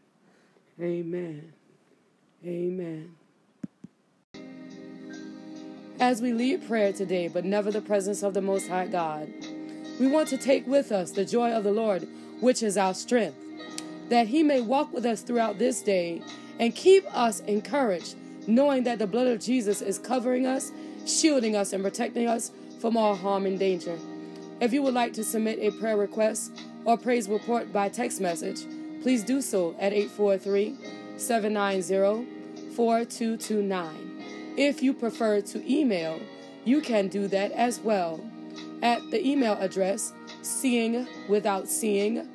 Amen. 0.79 1.53
Amen. 2.45 3.15
As 5.99 6.21
we 6.21 6.33
lead 6.33 6.67
prayer 6.67 6.91
today, 6.91 7.29
but 7.29 7.45
never 7.45 7.71
the 7.71 7.81
presence 7.81 8.21
of 8.21 8.33
the 8.33 8.41
Most 8.41 8.67
High 8.67 8.87
God, 8.87 9.31
we 9.99 10.07
want 10.07 10.27
to 10.27 10.37
take 10.37 10.67
with 10.67 10.91
us 10.91 11.11
the 11.11 11.23
joy 11.23 11.53
of 11.53 11.63
the 11.63 11.71
Lord, 11.71 12.05
which 12.41 12.61
is 12.61 12.77
our 12.77 12.93
strength 12.93 13.44
that 14.09 14.27
he 14.27 14.43
may 14.43 14.61
walk 14.61 14.93
with 14.93 15.05
us 15.05 15.21
throughout 15.21 15.57
this 15.57 15.81
day 15.81 16.21
and 16.59 16.75
keep 16.75 17.05
us 17.15 17.39
encouraged, 17.41 18.15
knowing 18.47 18.83
that 18.83 18.99
the 18.99 19.07
blood 19.07 19.27
of 19.27 19.39
Jesus 19.39 19.81
is 19.81 19.99
covering 19.99 20.45
us, 20.45 20.71
shielding 21.05 21.55
us, 21.55 21.73
and 21.73 21.83
protecting 21.83 22.27
us 22.27 22.51
from 22.79 22.97
all 22.97 23.15
harm 23.15 23.45
and 23.45 23.57
danger. 23.57 23.97
If 24.61 24.71
you 24.71 24.81
would 24.83 24.93
like 24.93 25.13
to 25.13 25.23
submit 25.23 25.59
a 25.59 25.71
prayer 25.79 25.97
request 25.97 26.51
or 26.85 26.97
praise 26.97 27.27
report 27.27 27.73
by 27.73 27.89
text 27.89 28.21
message, 28.21 28.65
please 29.01 29.23
do 29.23 29.41
so 29.41 29.75
at 29.79 29.91
843 29.91 30.77
790 31.17 32.25
4229. 32.75 34.53
If 34.57 34.81
you 34.81 34.93
prefer 34.93 35.41
to 35.41 35.71
email, 35.71 36.19
you 36.63 36.81
can 36.81 37.07
do 37.07 37.27
that 37.27 37.51
as 37.51 37.79
well 37.79 38.21
at 38.81 39.01
the 39.11 39.25
email 39.25 39.53
address 39.53 40.13
seeing 40.41 41.07
without 41.27 41.67
seeing 41.67 42.27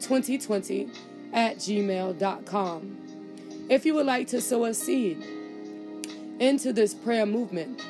2020 0.00 0.88
at 1.32 1.56
gmail.com. 1.58 2.98
If 3.68 3.84
you 3.84 3.94
would 3.94 4.06
like 4.06 4.28
to 4.28 4.40
sow 4.40 4.64
a 4.64 4.74
seed 4.74 5.22
into 6.38 6.72
this 6.72 6.94
prayer 6.94 7.26
movement, 7.26 7.82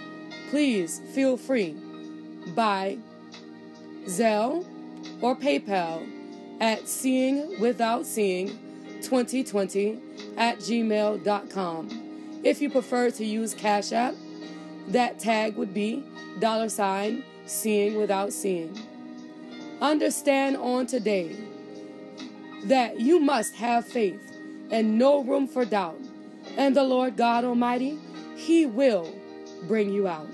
please 0.51 1.01
feel 1.15 1.37
free 1.37 1.77
by 2.55 2.99
Zelle 4.07 4.67
or 5.21 5.37
PayPal 5.37 6.07
at 6.61 6.89
seeing 6.89 7.61
without 7.61 8.07
seeing 8.07 8.49
2020 9.03 9.99
at 10.37 10.59
gmail.com. 10.59 12.41
If 12.43 12.61
you 12.61 12.71
prefer 12.71 13.11
to 13.11 13.25
use 13.25 13.55
Cash 13.55 13.93
App, 13.93 14.15
that 14.89 15.19
tag 15.19 15.57
would 15.57 15.75
be 15.75 16.05
dollar 16.39 16.69
sign 16.69 17.25
seeing 17.47 17.97
without 17.99 18.33
seeing. 18.33 18.77
Understand 19.81 20.57
on 20.57 20.87
today 20.87 21.37
that 22.69 23.01
you 23.01 23.19
must 23.19 23.57
have 23.57 23.87
faith 23.87 24.21
and 24.71 24.99
no 24.99 25.23
room 25.23 25.49
for 25.49 25.65
doubt. 25.65 25.99
And 26.57 26.77
the 26.77 26.85
Lord 26.85 27.17
God 27.17 27.45
Almighty, 27.45 27.99
He 28.37 28.67
will 28.67 29.13
bring 29.67 29.93
you 29.93 30.07
out. 30.09 30.29